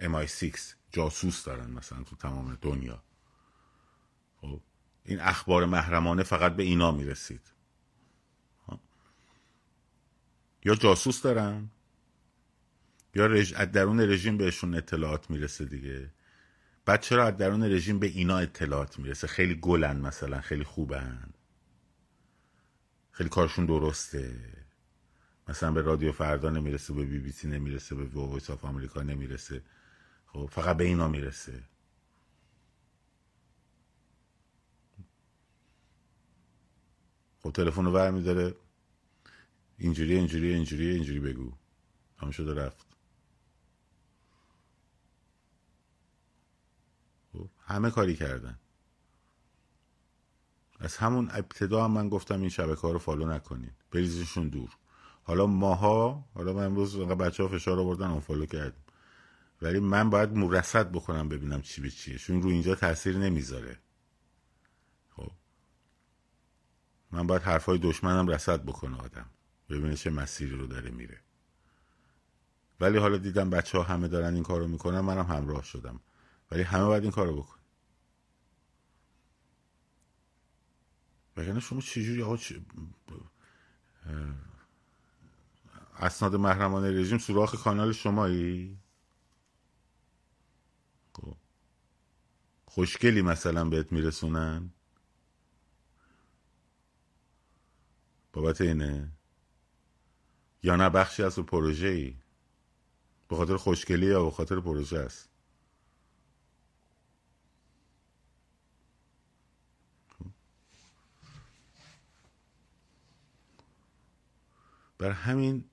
MI6 0.00 0.58
جاسوس 0.92 1.44
دارن 1.44 1.70
مثلا 1.70 2.02
تو 2.02 2.16
تمام 2.16 2.58
دنیا. 2.62 3.02
خب 4.40 4.60
این 5.04 5.20
اخبار 5.20 5.64
محرمانه 5.64 6.22
فقط 6.22 6.56
به 6.56 6.62
اینا 6.62 6.92
می‌رسید. 6.92 7.40
یا 10.64 10.74
جاسوس 10.74 11.22
دارن 11.22 11.70
یا 13.14 13.26
رژ... 13.26 13.52
از 13.52 13.72
درون 13.72 14.00
رژیم 14.00 14.36
بهشون 14.36 14.74
اطلاعات 14.74 15.30
می‌رسه 15.30 15.64
دیگه. 15.64 16.10
بعد 16.84 17.00
چرا 17.00 17.26
از 17.26 17.36
درون 17.36 17.62
رژیم 17.62 17.98
به 17.98 18.06
اینا 18.06 18.38
اطلاعات 18.38 18.98
می‌رسه؟ 18.98 19.26
خیلی 19.26 19.54
گلن 19.54 19.96
مثلا 19.96 20.40
خیلی 20.40 20.64
خوبن. 20.64 21.33
خیلی 23.14 23.28
کارشون 23.28 23.66
درسته. 23.66 24.40
مثلا 25.48 25.72
به 25.72 25.82
رادیو 25.82 26.12
فردا 26.12 26.50
نمی‌رسه 26.50 26.94
به 26.94 27.04
بی 27.04 27.18
بی 27.18 27.32
سی 27.32 27.48
نمی‌رسه 27.48 27.94
به 27.94 28.04
Voice 28.04 28.50
of 28.50 28.64
America 28.64 29.02
نمی‌رسه. 29.02 29.62
خب 30.26 30.48
فقط 30.52 30.76
به 30.76 30.84
اینا 30.84 31.08
می‌رسه. 31.08 31.64
خب 37.40 37.50
تلفن 37.50 37.84
رو 37.84 37.92
ور 37.92 38.10
میداره 38.10 38.54
اینجوری 39.78 40.14
اینجوری 40.14 40.54
اینجوری 40.54 40.88
اینجوری 40.90 41.20
بگو. 41.20 41.52
همه 42.18 42.32
شده 42.32 42.54
رفت. 42.54 42.86
خب 47.32 47.48
همه 47.66 47.90
کاری 47.90 48.16
کردن. 48.16 48.58
از 50.84 50.96
همون 50.96 51.30
ابتدا 51.32 51.84
هم 51.84 51.90
من 51.90 52.08
گفتم 52.08 52.40
این 52.40 52.48
شبکه 52.48 52.80
ها 52.80 52.90
رو 52.92 52.98
follow 52.98 53.26
نکنین 53.26 53.70
بریزشون 53.90 54.48
دور. 54.48 54.70
حالا 55.22 55.46
ماها 55.46 56.24
حالا 56.34 56.52
من 56.52 56.64
امروز 56.64 56.98
بچه 56.98 57.42
ها 57.42 57.48
فشار 57.48 57.80
آوردن 57.80 58.06
unfollow 58.10 58.46
کردیم. 58.46 58.82
ولی 59.62 59.80
من 59.80 60.10
باید 60.10 60.32
رصد 60.32 60.92
بکنم 60.92 61.28
ببینم 61.28 61.62
چی 61.62 61.80
به 61.80 61.90
چیه 61.90 62.18
چون 62.18 62.42
رو 62.42 62.48
اینجا 62.48 62.74
تاثیر 62.74 63.18
نمی‌ذاره. 63.18 63.78
خب. 65.16 65.30
من 67.12 67.26
باید 67.26 67.42
حرفای 67.42 67.78
دشمنم 67.78 68.28
رصد 68.28 68.62
بکنه 68.62 68.96
آدم 68.96 69.26
ببینه 69.70 69.96
چه 69.96 70.10
مسیری 70.10 70.56
رو 70.56 70.66
داره 70.66 70.90
میره. 70.90 71.20
ولی 72.80 72.98
حالا 72.98 73.16
دیدم 73.16 73.50
بچه 73.50 73.78
ها 73.78 73.84
همه 73.84 74.08
دارن 74.08 74.34
این 74.34 74.42
کارو 74.42 74.68
می‌کنن 74.68 75.00
منم 75.00 75.26
همراه 75.26 75.62
شدم. 75.62 76.00
ولی 76.50 76.62
همه 76.62 76.84
باید 76.84 77.02
این 77.02 77.12
کارو 77.12 77.36
بکن 77.36 77.56
وگرنه 81.36 81.60
شما 81.60 81.80
چجوری 81.80 82.22
آقا 82.22 82.36
چ... 82.36 82.52
اسناد 85.96 86.34
محرمانه 86.36 86.90
رژیم 87.00 87.18
سوراخ 87.18 87.54
کانال 87.64 87.92
شمایی؟ 87.92 88.78
خب. 91.12 91.36
خوشگلی 92.64 93.22
مثلا 93.22 93.64
بهت 93.64 93.92
میرسونن؟ 93.92 94.70
بابت 98.32 98.60
اینه؟ 98.60 99.12
یا 100.62 100.76
نه 100.76 100.88
بخشی 100.88 101.22
از 101.22 101.38
پروژه 101.38 101.88
ای 101.88 102.16
به 103.28 103.36
خاطر 103.36 103.56
خوشگلی 103.56 104.06
یا 104.06 104.24
به 104.24 104.30
خاطر 104.30 104.60
پروژه 104.60 104.98
است. 104.98 105.33
بر 114.98 115.10
همین 115.10 115.64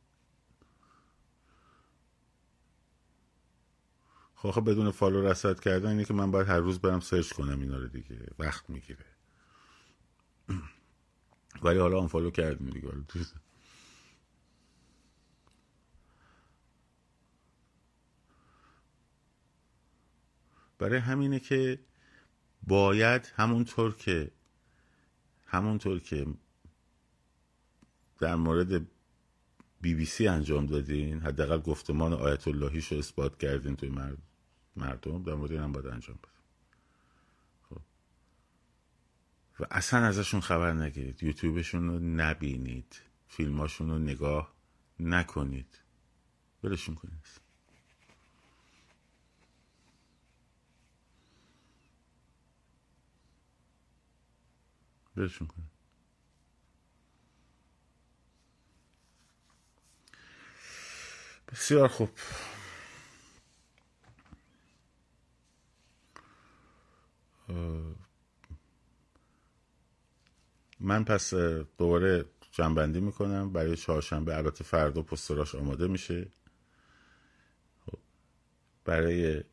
خب, 4.35 4.51
خب 4.51 4.69
بدون 4.69 4.91
follow 4.91 5.21
رصد 5.21 5.59
کردن 5.59 5.89
اینه 5.89 6.05
که 6.05 6.13
من 6.13 6.31
باید 6.31 6.47
هر 6.47 6.59
روز 6.59 6.79
برم 6.79 6.99
search 6.99 7.33
کنم 7.33 7.61
اینا 7.61 7.77
رو 7.77 7.87
دیگه. 7.87 8.27
وقت 8.39 8.69
می‌گیره. 8.69 9.05
ولی 11.63 11.79
حالا 11.79 11.97
unfollow 11.97 12.31
کردیم 12.31 12.69
دیگه. 12.69 12.89
برای 20.77 20.99
همینه 20.99 21.39
که 21.39 21.79
باید 22.63 23.33
همونطور 23.35 23.95
که 23.95 24.31
همونطور 25.45 25.99
که 25.99 26.27
در 28.19 28.35
مورد 28.35 28.87
بی 29.81 29.95
بی 29.95 30.05
سی 30.05 30.27
انجام 30.27 30.65
دادین؟ 30.65 31.19
حداقل 31.19 31.59
گفتمان 31.59 32.13
آیت 32.13 32.47
اللهیش 32.47 32.87
رو 32.87 32.97
اثبات 32.97 33.37
کردین 33.37 33.75
توی 33.75 33.89
مردم. 33.89 35.23
در 35.23 35.33
مورد 35.33 35.51
هم 35.51 35.71
باید 35.71 35.87
انجام 35.87 36.17
بدین 36.17 36.41
خب. 37.69 37.81
و 39.59 39.65
اصلا 39.71 39.99
ازشون 39.99 40.41
خبر 40.41 40.73
نگیرید. 40.73 41.23
یوتیوبشون 41.23 41.87
رو 41.87 41.99
نبینید. 41.99 43.01
فیلماشون 43.27 43.89
رو 43.89 43.99
نگاه 43.99 44.53
نکنید. 44.99 45.79
بلشون 46.61 46.95
کنید. 46.95 47.27
بلشون 55.15 55.47
کنید. 55.47 55.80
بسیار 61.51 61.87
خوب. 61.87 62.09
من 70.79 71.03
پس 71.03 71.33
دوباره 71.33 72.25
جنبندی 72.51 72.99
می‌کنم. 72.99 73.53
برای 73.53 73.75
چهارشنبه 73.75 74.37
البته 74.37 74.63
فردا 74.63 75.01
پستراش 75.01 75.55
آماده 75.55 75.87
میشه. 75.87 76.27
خب، 77.85 77.99
برای 78.85 79.43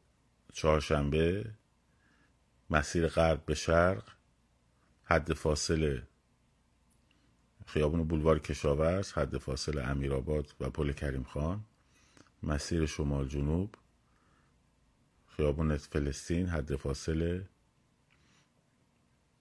چهارشنبه 0.53 1.55
مسیر 2.71 3.09
غرب 3.09 3.47
به 3.47 3.55
شرق 3.55 4.09
حد 5.05 5.33
فاصله 5.33 6.07
خیابون 7.67 8.05
بولوار 8.05 8.39
کشاورز 8.39 9.13
حد 9.13 9.39
فاصله 9.39 9.83
امیرآباد 9.83 10.55
و 10.61 10.71
پل 10.71 10.93
کریم 10.93 11.23
خان. 11.23 11.65
مسیر 12.43 12.87
شمال 12.87 13.29
جنوب 13.29 13.75
خیابان 15.27 15.77
فلسطین 15.77 16.47
حد 16.47 16.77
فاصله 16.77 17.49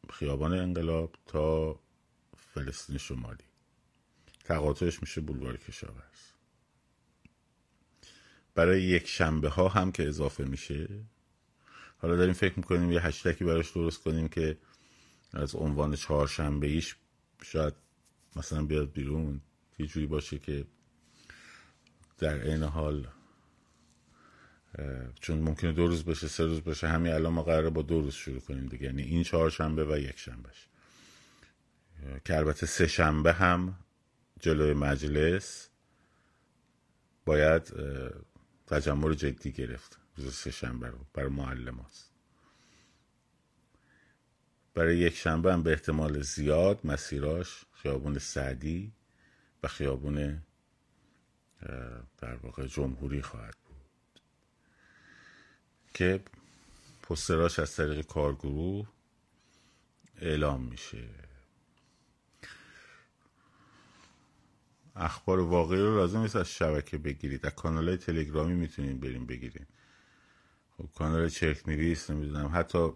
خیابان 0.10 0.54
انقلاب 0.54 1.16
تا 1.26 1.80
فلسطین 2.38 2.98
شمالی. 2.98 3.43
تقاطعش 4.43 5.02
میشه 5.02 5.22
بولوار 5.22 5.58
کشاورز. 5.58 6.32
برای 8.56 8.84
یک 8.84 9.08
شنبه 9.08 9.50
ها 9.50 9.68
هم 9.68 9.91
که 9.91 10.08
اضافه 10.08 10.43
میشه. 10.43 10.88
حالا 11.98 12.16
داریم 12.16 12.34
فکر 12.34 12.54
می‌کنیم 12.58 12.91
یه 12.91 13.02
هشتکی 13.02 13.45
براش 13.45 13.72
درست 13.72 14.04
کنیم 14.04 14.28
که 14.28 14.58
از 15.34 15.56
عنوان 15.56 15.95
چهارشنبه 15.95 16.68
ایش 16.68 16.95
شاید 17.43 17.74
مثلا 18.36 18.66
بیاد 18.66 18.91
بیرون. 18.91 19.41
یه 19.80 19.86
جوری 19.86 20.08
باشه 20.08 20.39
که 20.39 20.66
در 22.18 22.39
عین 22.39 22.63
حال 22.63 23.07
چون 25.22 25.39
ممکنه 25.39 25.72
دو 25.72 25.88
روز 25.88 26.05
بشه 26.05 26.28
سه 26.28 26.45
روز 26.45 26.61
بشه 26.61 26.88
همین 26.88 27.13
الان 27.13 27.34
ما 27.34 27.43
قراره 27.43 27.70
با 27.70 27.82
دو 27.82 28.01
روز 28.01 28.13
شروع 28.13 28.39
کنیم 28.39 28.65
دیگه. 28.65 28.86
یعنی 28.86 29.01
این 29.01 29.24
چهارشنبه 29.24 29.86
و 29.86 29.97
یک 29.97 30.20
شنبهش 30.20 30.68
که 32.26 32.38
البته 32.38 32.65
سه 32.65 32.88
شنبه 32.88 33.34
هم 33.34 33.80
جلوی 34.39 34.74
مجلس 34.74 35.70
باید 37.26 37.74
تجمع 38.68 39.03
رو 39.03 39.13
جدی 39.13 39.51
گرفت. 39.51 39.99
روز 40.18 40.36
سه 40.36 40.51
شنبه 40.51 40.88
رو 40.88 40.97
برای 41.13 41.30
معلم 41.30 41.80
هست. 41.80 42.11
برای 44.74 44.97
یک 44.97 45.15
شنبه 45.15 45.53
هم 45.53 45.63
به 45.63 45.72
احتمال 45.72 46.22
زیاد 46.22 46.80
مسیراش 46.84 47.65
خیابون 47.74 48.20
سعدی 48.20 48.91
و 49.63 49.68
خیابون 49.68 50.41
در 52.18 52.36
واقع 52.36 52.66
جمهوری 52.66 53.22
خواهد 53.22 53.55
بود. 53.66 54.22
که 55.93 56.24
پستراش 57.03 57.60
از 57.60 57.76
طریق 57.76 58.05
کارگروه 58.05 58.88
اعلام 60.18 60.64
میشه. 60.64 61.10
اخبار 64.95 65.39
واقعی 65.39 65.80
رو 65.80 65.95
لازم 65.95 66.20
نیست 66.20 66.36
از 66.36 66.49
شبکه 66.51 66.97
بگیرید. 66.97 67.45
از 67.45 67.55
کانال 67.55 67.95
تلگرامی 67.95 68.53
می‌تونید 68.53 68.99
بریم 68.99 69.26
بگیرین 69.26 69.66
خب 70.78 70.89
کانال 70.95 71.30
چرک 71.30 71.70
نویس 71.70 72.10
نمی‌دونم 72.10 72.51
حتی 72.53 72.89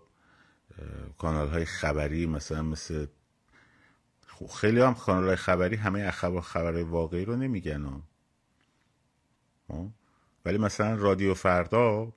کانال 1.18 1.48
های 1.48 1.66
خبری 1.66 2.26
مثلا 2.26 2.62
مثل 2.62 3.08
خب 4.28 4.48
خیلی 4.48 4.82
هم 4.82 4.94
کانال 4.94 5.28
های 5.28 5.36
خبری 5.36 5.76
همه 5.76 6.02
اخبار 6.02 6.42
خبر 6.42 6.84
واقعی 6.84 7.26
رو 7.26 7.36
نمیگن؟ 7.36 8.04
ولی 10.46 10.58
مثلا 10.58 10.96
رادیو 10.96 11.34
فردا 11.34 12.14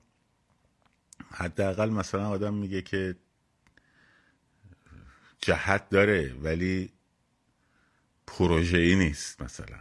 حداقل 1.31 1.89
مثلا 1.89 2.29
آدم 2.29 2.53
میگه 2.53 2.81
که 2.81 3.15
جهت 5.39 5.89
داره 5.89 6.33
ولی 6.33 6.91
پروژه 8.27 8.77
ای 8.77 8.95
نیست 8.95 9.41
مثلا. 9.41 9.79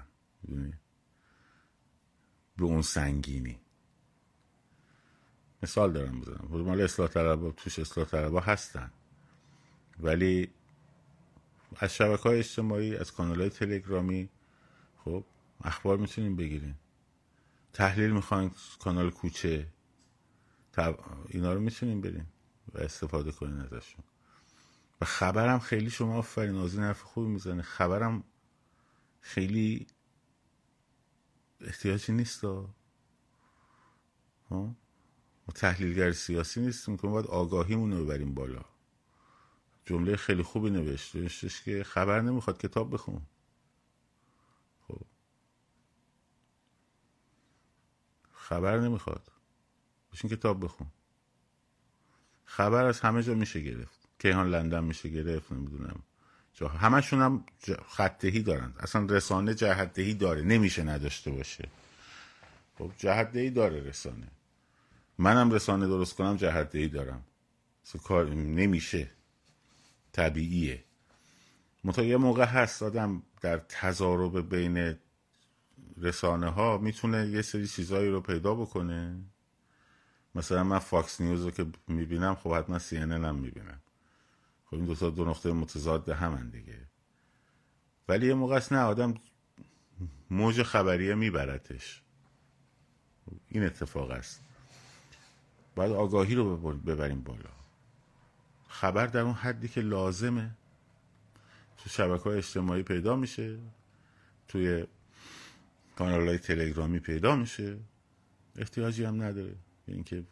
به 2.57 2.65
اون 2.65 2.83
سنگینی. 2.83 3.61
مثال 5.63 5.93
دارم 5.93 6.21
بزنم. 6.21 6.63
مال 6.63 6.81
اصلاح 6.81 7.09
طلبا 7.09 7.51
توش 7.51 7.79
اصلاح 7.79 8.07
طلبا 8.07 8.41
هستن. 8.41 8.91
ولی 10.01 10.51
از 11.77 11.95
شبکه 11.95 12.23
های 12.23 12.39
اجتماعی 12.39 12.97
از 12.97 13.13
کانال 13.13 13.41
های 13.41 13.51
تلگرامی 13.51 14.29
خب 15.05 15.25
اخبار 15.65 15.97
می‌تونیم 15.97 16.37
بگیریم. 16.37 16.79
تحلیل 17.75 18.11
می‌خواین 18.11 18.51
کانال 18.79 19.11
کوچه؟ 19.11 19.73
اینا 21.29 21.53
رو 21.53 21.61
می‌تونیم 21.61 22.01
بریم 22.01 22.33
و 22.75 22.79
استفاده 22.79 23.33
کنیم 23.33 23.61
ازشون. 23.61 24.05
و 25.01 25.05
خبرم 25.05 25.59
خیلی 25.59 25.91
شما 25.91 26.19
آفرین 26.19 26.57
از 26.57 26.75
این 26.75 26.83
حرف 26.83 27.03
خوبی 27.03 27.29
می‌زنه. 27.29 27.63
خبرم 27.63 28.25
خیلی 29.21 29.87
احتیاجی 31.61 32.13
نیست 32.13 32.45
ما 34.51 34.77
تحلیلگر 35.55 36.13
سیاسی 36.13 36.61
نیستیم 36.61 36.97
که 36.97 37.07
باید 37.07 37.27
آگاهیمون 37.27 37.93
رو 37.93 38.05
ببریم 38.05 38.35
بالا. 38.35 38.65
جمله 39.85 40.17
خیلی 40.17 40.43
خوبی 40.43 40.71
نوشت 40.71 41.17
نوشتش 41.17 41.63
که 41.63 41.85
خبر 41.85 42.21
نمی‌خواد 42.21 42.59
کتاب 42.59 42.95
بخون. 42.95 43.27
خبر 48.45 48.79
نمی‌خواد. 48.79 49.33
بشین 50.13 50.31
کتاب 50.31 50.65
بخون. 50.65 50.87
خبر 52.45 52.85
از 52.85 53.01
همه 53.01 53.23
جا 53.23 53.35
میشه 53.35 53.61
گرفت. 53.61 53.99
کیهان 54.19 54.51
لندن 54.51 54.85
میشه 54.85 55.09
گرفت 55.09 55.53
نمی‌دونم. 55.53 56.03
جا 56.55 56.69
همشون 56.69 57.21
هم 57.21 57.45
خطهی 57.89 58.43
دارن. 58.43 58.75
اصلا 58.79 59.07
رسانه 59.11 59.55
جهتدهی 59.55 60.15
داره. 60.15 60.43
نمیشه 60.43 60.83
نداشته 60.83 61.31
باشه. 61.31 61.69
خب 62.79 62.91
جهتدهی 62.99 63.51
داره 63.51 63.81
رسانه. 63.81 64.29
منم 65.19 65.51
رسانه 65.51 65.87
درست 65.87 66.15
کنم 66.17 66.37
جهتدهی 66.37 66.89
دارم. 66.89 67.25
کار 68.03 68.29
نمیشه. 68.35 69.11
طبیعیه. 70.13 70.85
منتها 71.85 72.05
یه 72.05 72.17
موقع 72.17 72.45
هست 72.45 72.83
آدم 72.83 73.23
در 73.41 73.59
تضارب 73.59 74.49
بین 74.49 74.97
رسانه 75.97 76.49
ها 76.49 76.79
می‌تونه 76.79 77.29
یه 77.29 77.43
سری 77.43 77.67
چیزایی 77.67 78.11
رو 78.11 78.21
پیدا 78.21 78.55
بکنه. 78.55 79.21
مثلا 80.35 80.65
من 80.65 80.79
فاکس 80.79 81.21
نیوز 81.21 81.45
رو 81.45 81.51
که 81.51 81.67
می‌بینم 81.89 82.35
خب 82.35 82.55
حتما 82.55 82.79
سی 82.79 82.97
هم 82.97 83.35
می‌بینم. 83.35 83.81
خب 84.67 84.75
این 84.75 84.85
دوتا 84.85 85.11
دو 85.11 85.25
نقطه 85.25 85.53
متضاد 85.53 86.09
همن 86.09 86.49
دیگه. 86.49 86.81
ولی 88.09 88.27
یه 88.27 88.35
موقع 88.35 88.61
نه 88.71 88.79
آدم 88.79 89.15
موج 90.31 90.63
خبریه 90.63 91.15
میبرتش. 91.15 92.03
این 93.49 93.65
اتفاق 93.65 94.11
است. 94.11 94.41
باید 95.77 95.93
آگاهی 95.93 96.35
رو 96.35 96.57
ببریم 96.57 97.23
بالا. 97.23 97.51
خبر 98.69 99.07
در 99.07 99.21
اون 99.21 99.35
حدی 99.35 99.69
که 99.69 99.81
لازمه. 99.81 100.51
تو 101.77 101.91
شبکه 101.91 102.25
های 102.25 102.39
اجتماعی 102.39 102.83
پیدا 102.83 103.17
میشه. 103.17 103.59
توی 104.49 104.87
کانال 105.97 106.29
های 106.29 106.39
تلگرامی 106.39 106.99
پیدا 106.99 107.37
میشه. 107.37 107.79
احتیاجی 108.57 109.05
هم 109.05 109.23
نداره. 109.23 109.57
اینکه 109.89 110.25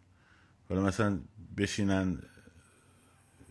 حالا 0.68 0.82
مثلا 0.82 1.20
بشینن 1.56 2.22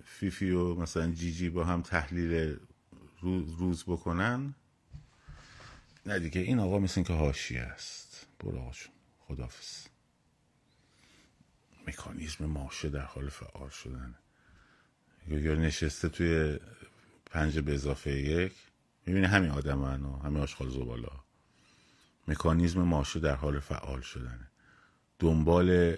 فیفی 0.05 0.51
و 0.51 0.75
مثلا 0.75 1.11
جی 1.11 1.33
جی 1.33 1.49
با 1.49 1.63
هم 1.63 1.81
تحلیل 1.81 2.57
روز 3.57 3.83
بکنن. 3.83 4.55
نه 6.05 6.19
دیگه 6.19 6.41
این 6.41 6.59
آقا 6.59 6.79
مثل 6.79 7.03
که 7.03 7.13
هاشی 7.13 7.57
است. 7.57 8.27
برو 8.39 8.59
آقا 8.59 8.71
خدافز 9.19 9.87
مکانیزم 11.87 12.45
ماشه 12.45 12.89
در 12.89 13.05
حال 13.05 13.29
فعال 13.29 13.69
شدن. 13.69 14.15
یا 15.27 15.55
نشسته 15.55 16.09
توی 16.09 16.59
پنج 17.25 17.59
به 17.59 17.73
اضافه 17.73 18.11
یک. 18.11 18.53
می‌بینی 19.05 19.25
همین 19.25 19.51
آدم 19.51 19.83
همین 20.23 20.41
آشغال 20.41 20.69
زبالا 20.69 21.23
مکانیزم 22.31 22.81
ماشه 22.81 23.19
در 23.19 23.35
حال 23.35 23.59
فعال 23.59 24.01
شدنه. 24.01 24.51
دنبال 25.19 25.97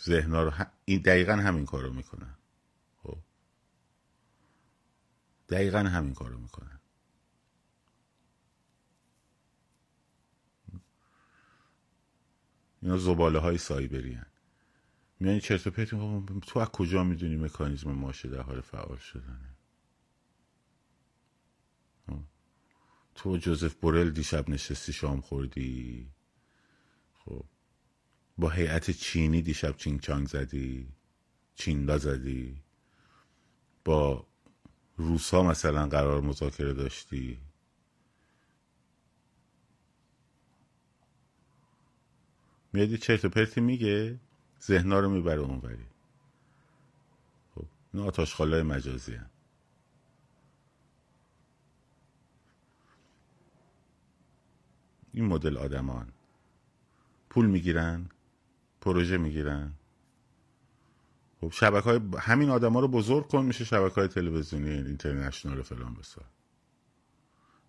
ذهنا 0.00 0.42
رو 0.42 0.52
این 0.84 1.00
دقیقا 1.00 1.32
همین 1.32 1.66
کار 1.66 1.82
رو 1.82 1.92
می‌کنن 1.92 2.34
خب. 3.02 3.18
دقیقا 5.48 5.78
همین 5.78 6.14
کار 6.14 6.30
رو 6.30 6.38
می‌کنن 6.38 6.80
اینا 12.82 12.96
زباله 12.96 13.38
های 13.38 13.58
سایبری 13.58 14.12
هن. 14.12 14.26
میانی 15.20 15.40
چرت 15.40 15.66
و 15.66 15.70
پرت 15.70 15.90
تو 16.40 16.58
از 16.58 16.68
کجا 16.68 17.04
می‌دونی 17.04 17.36
مکانیزم 17.36 17.92
ماشه 17.92 18.28
در 18.28 18.40
حال 18.40 18.60
فعال 18.60 18.96
شدنه؟ 18.98 19.53
تو 23.14 23.36
جوزف 23.36 23.74
بورل 23.74 24.10
دیشب 24.10 24.48
نشستی 24.50 24.92
شام 24.92 25.20
خوردی؟ 25.20 26.08
خب. 27.14 27.44
با 28.38 28.48
هیئت 28.50 28.90
چینی 28.90 29.42
دیشب 29.42 29.76
چینگ 29.76 30.00
چانگ 30.00 30.26
زدی؟ 30.28 30.88
چیندا 31.54 31.98
زدی؟ 31.98 32.62
با 33.84 34.26
روسا 34.96 35.42
مثلا 35.42 35.88
قرار 35.88 36.20
مذاکره 36.20 36.74
داشتی؟ 36.74 37.38
میادی 42.72 42.98
چرت 42.98 43.24
و 43.24 43.28
پرتی 43.28 43.60
میگه؟ 43.60 44.20
ذهنا 44.62 45.00
رو 45.00 45.10
می‌بره 45.10 45.40
اونوری. 45.40 45.86
خب 47.54 47.66
این 47.92 48.02
آتاش 48.02 48.34
خالای 48.34 48.62
مجازی 48.62 49.14
هم. 49.14 49.30
این 55.14 55.24
مدل 55.24 55.56
آدمان. 55.56 56.12
پول 57.30 57.46
می‌گیرن 57.46 58.08
پروژه 58.80 59.18
می‌گیرن. 59.18 59.72
خب 61.40 61.50
شبکه 61.52 61.84
های 61.84 62.00
همین 62.18 62.50
آدم 62.50 62.72
ها 62.72 62.80
رو 62.80 62.88
بزرگ 62.88 63.28
کن 63.28 63.44
میشه 63.44 63.64
شبکه 63.64 63.94
های 63.94 64.08
تلویزیونی 64.08 64.70
اینترنشنال 64.70 65.62
فلان 65.62 65.94
بسار. 65.94 66.24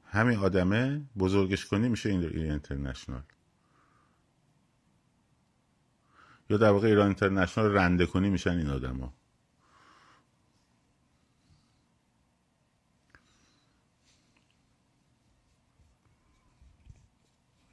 همین 0.05 0.39
آدمه 0.39 1.05
بزرگش 1.17 1.65
کنی 1.65 1.89
میشه 1.89 2.09
این 2.09 2.23
اینترنشنال. 2.23 3.23
یا 6.49 6.57
در 6.57 6.69
واقع 6.69 6.87
ایران 6.87 7.05
اینترنشنال 7.05 7.71
رنده 7.71 8.05
کنی 8.05 8.29
میشن 8.29 8.57
این 8.57 8.69
آدما. 8.69 9.13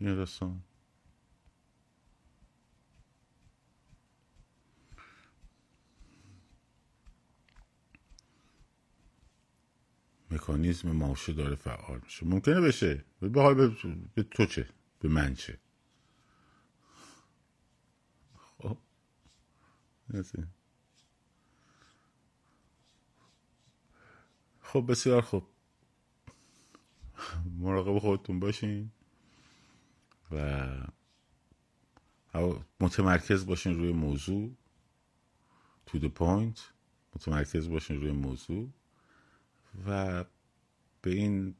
این 0.02 0.14
داستان 0.14 0.62
مکانیزم 10.30 10.92
ماشه 10.92 11.32
داره 11.32 11.54
فعال 11.54 12.00
میشه. 12.04 12.26
ممکنه 12.26 12.60
بشه. 12.60 13.04
به 13.20 13.42
حال 13.42 13.54
به, 14.14 14.22
تو 14.22 14.46
چه؟ 14.46 14.68
به 15.00 15.08
من 15.08 15.34
چه؟ 15.34 15.58
خب. 18.58 18.78
خب 24.60 24.84
بسیار 24.88 25.22
خوب. 25.22 25.46
مراقب 27.58 27.98
خودتون 27.98 28.40
باشین. 28.40 28.90
و 30.32 30.68
متمرکز 32.80 33.46
باشین 33.46 33.74
روی 33.74 33.92
موضوع. 33.92 34.50
تو 35.86 35.98
the 35.98 36.12
point. 36.18 36.60
متمرکز 37.16 37.68
باشین 37.68 38.00
روی 38.00 38.12
موضوع. 38.12 38.68
و 39.86 40.24
به 41.02 41.10
این 41.10 41.54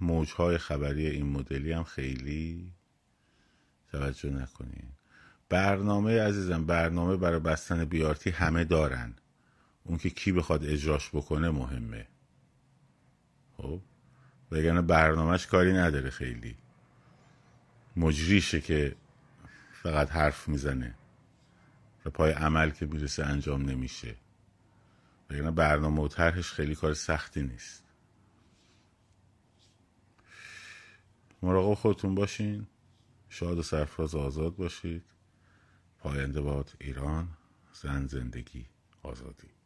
موجهای 0.00 0.58
خبری 0.58 1.06
این 1.06 1.26
مدلی 1.26 1.72
هم 1.72 1.84
خیلی 1.84 2.72
توجه 3.90 4.30
نکنین. 4.30 4.88
برنامه 5.48 6.20
عزیزم 6.20 6.66
برنامه 6.66 7.16
برای 7.16 7.40
بستن 7.40 7.84
بیارتی 7.84 8.30
همه 8.30 8.64
دارن. 8.64 9.14
اون 9.84 9.98
که 9.98 10.10
کی 10.10 10.32
بخواد 10.32 10.64
اجراش 10.64 11.10
بکنه 11.10 11.50
مهمه. 11.50 12.06
خب؟ 13.56 13.80
وگرنه 14.52 14.82
برنامهش 14.82 15.46
کاری 15.46 15.72
نداره 15.72 16.10
خیلی. 16.10 16.56
مجریشه 17.96 18.60
که 18.60 18.96
فقط 19.82 20.10
حرف 20.10 20.48
می‌زنه 20.48 20.94
و 22.04 22.10
پای 22.10 22.32
عمل 22.32 22.70
که 22.70 22.86
می‌رسه 22.86 23.24
انجام 23.24 23.62
نمیشه. 23.62 24.14
وگرنه 25.30 25.50
برنامه 25.50 26.02
و 26.02 26.08
طرحش 26.08 26.52
خیلی 26.52 26.74
کار 26.74 26.94
سختی 26.94 27.42
نیست. 27.42 27.84
مراقب 31.42 31.74
خودتون 31.74 32.14
باشین. 32.14 32.66
شاد 33.28 33.58
و 33.58 33.62
سرفراز 33.62 34.14
آزاد 34.14 34.56
باشید. 34.56 35.04
پاینده 35.98 36.40
باد 36.40 36.72
ایران. 36.80 37.28
زن 37.72 38.06
زندگی 38.06 38.66
آزادی. 39.02 39.61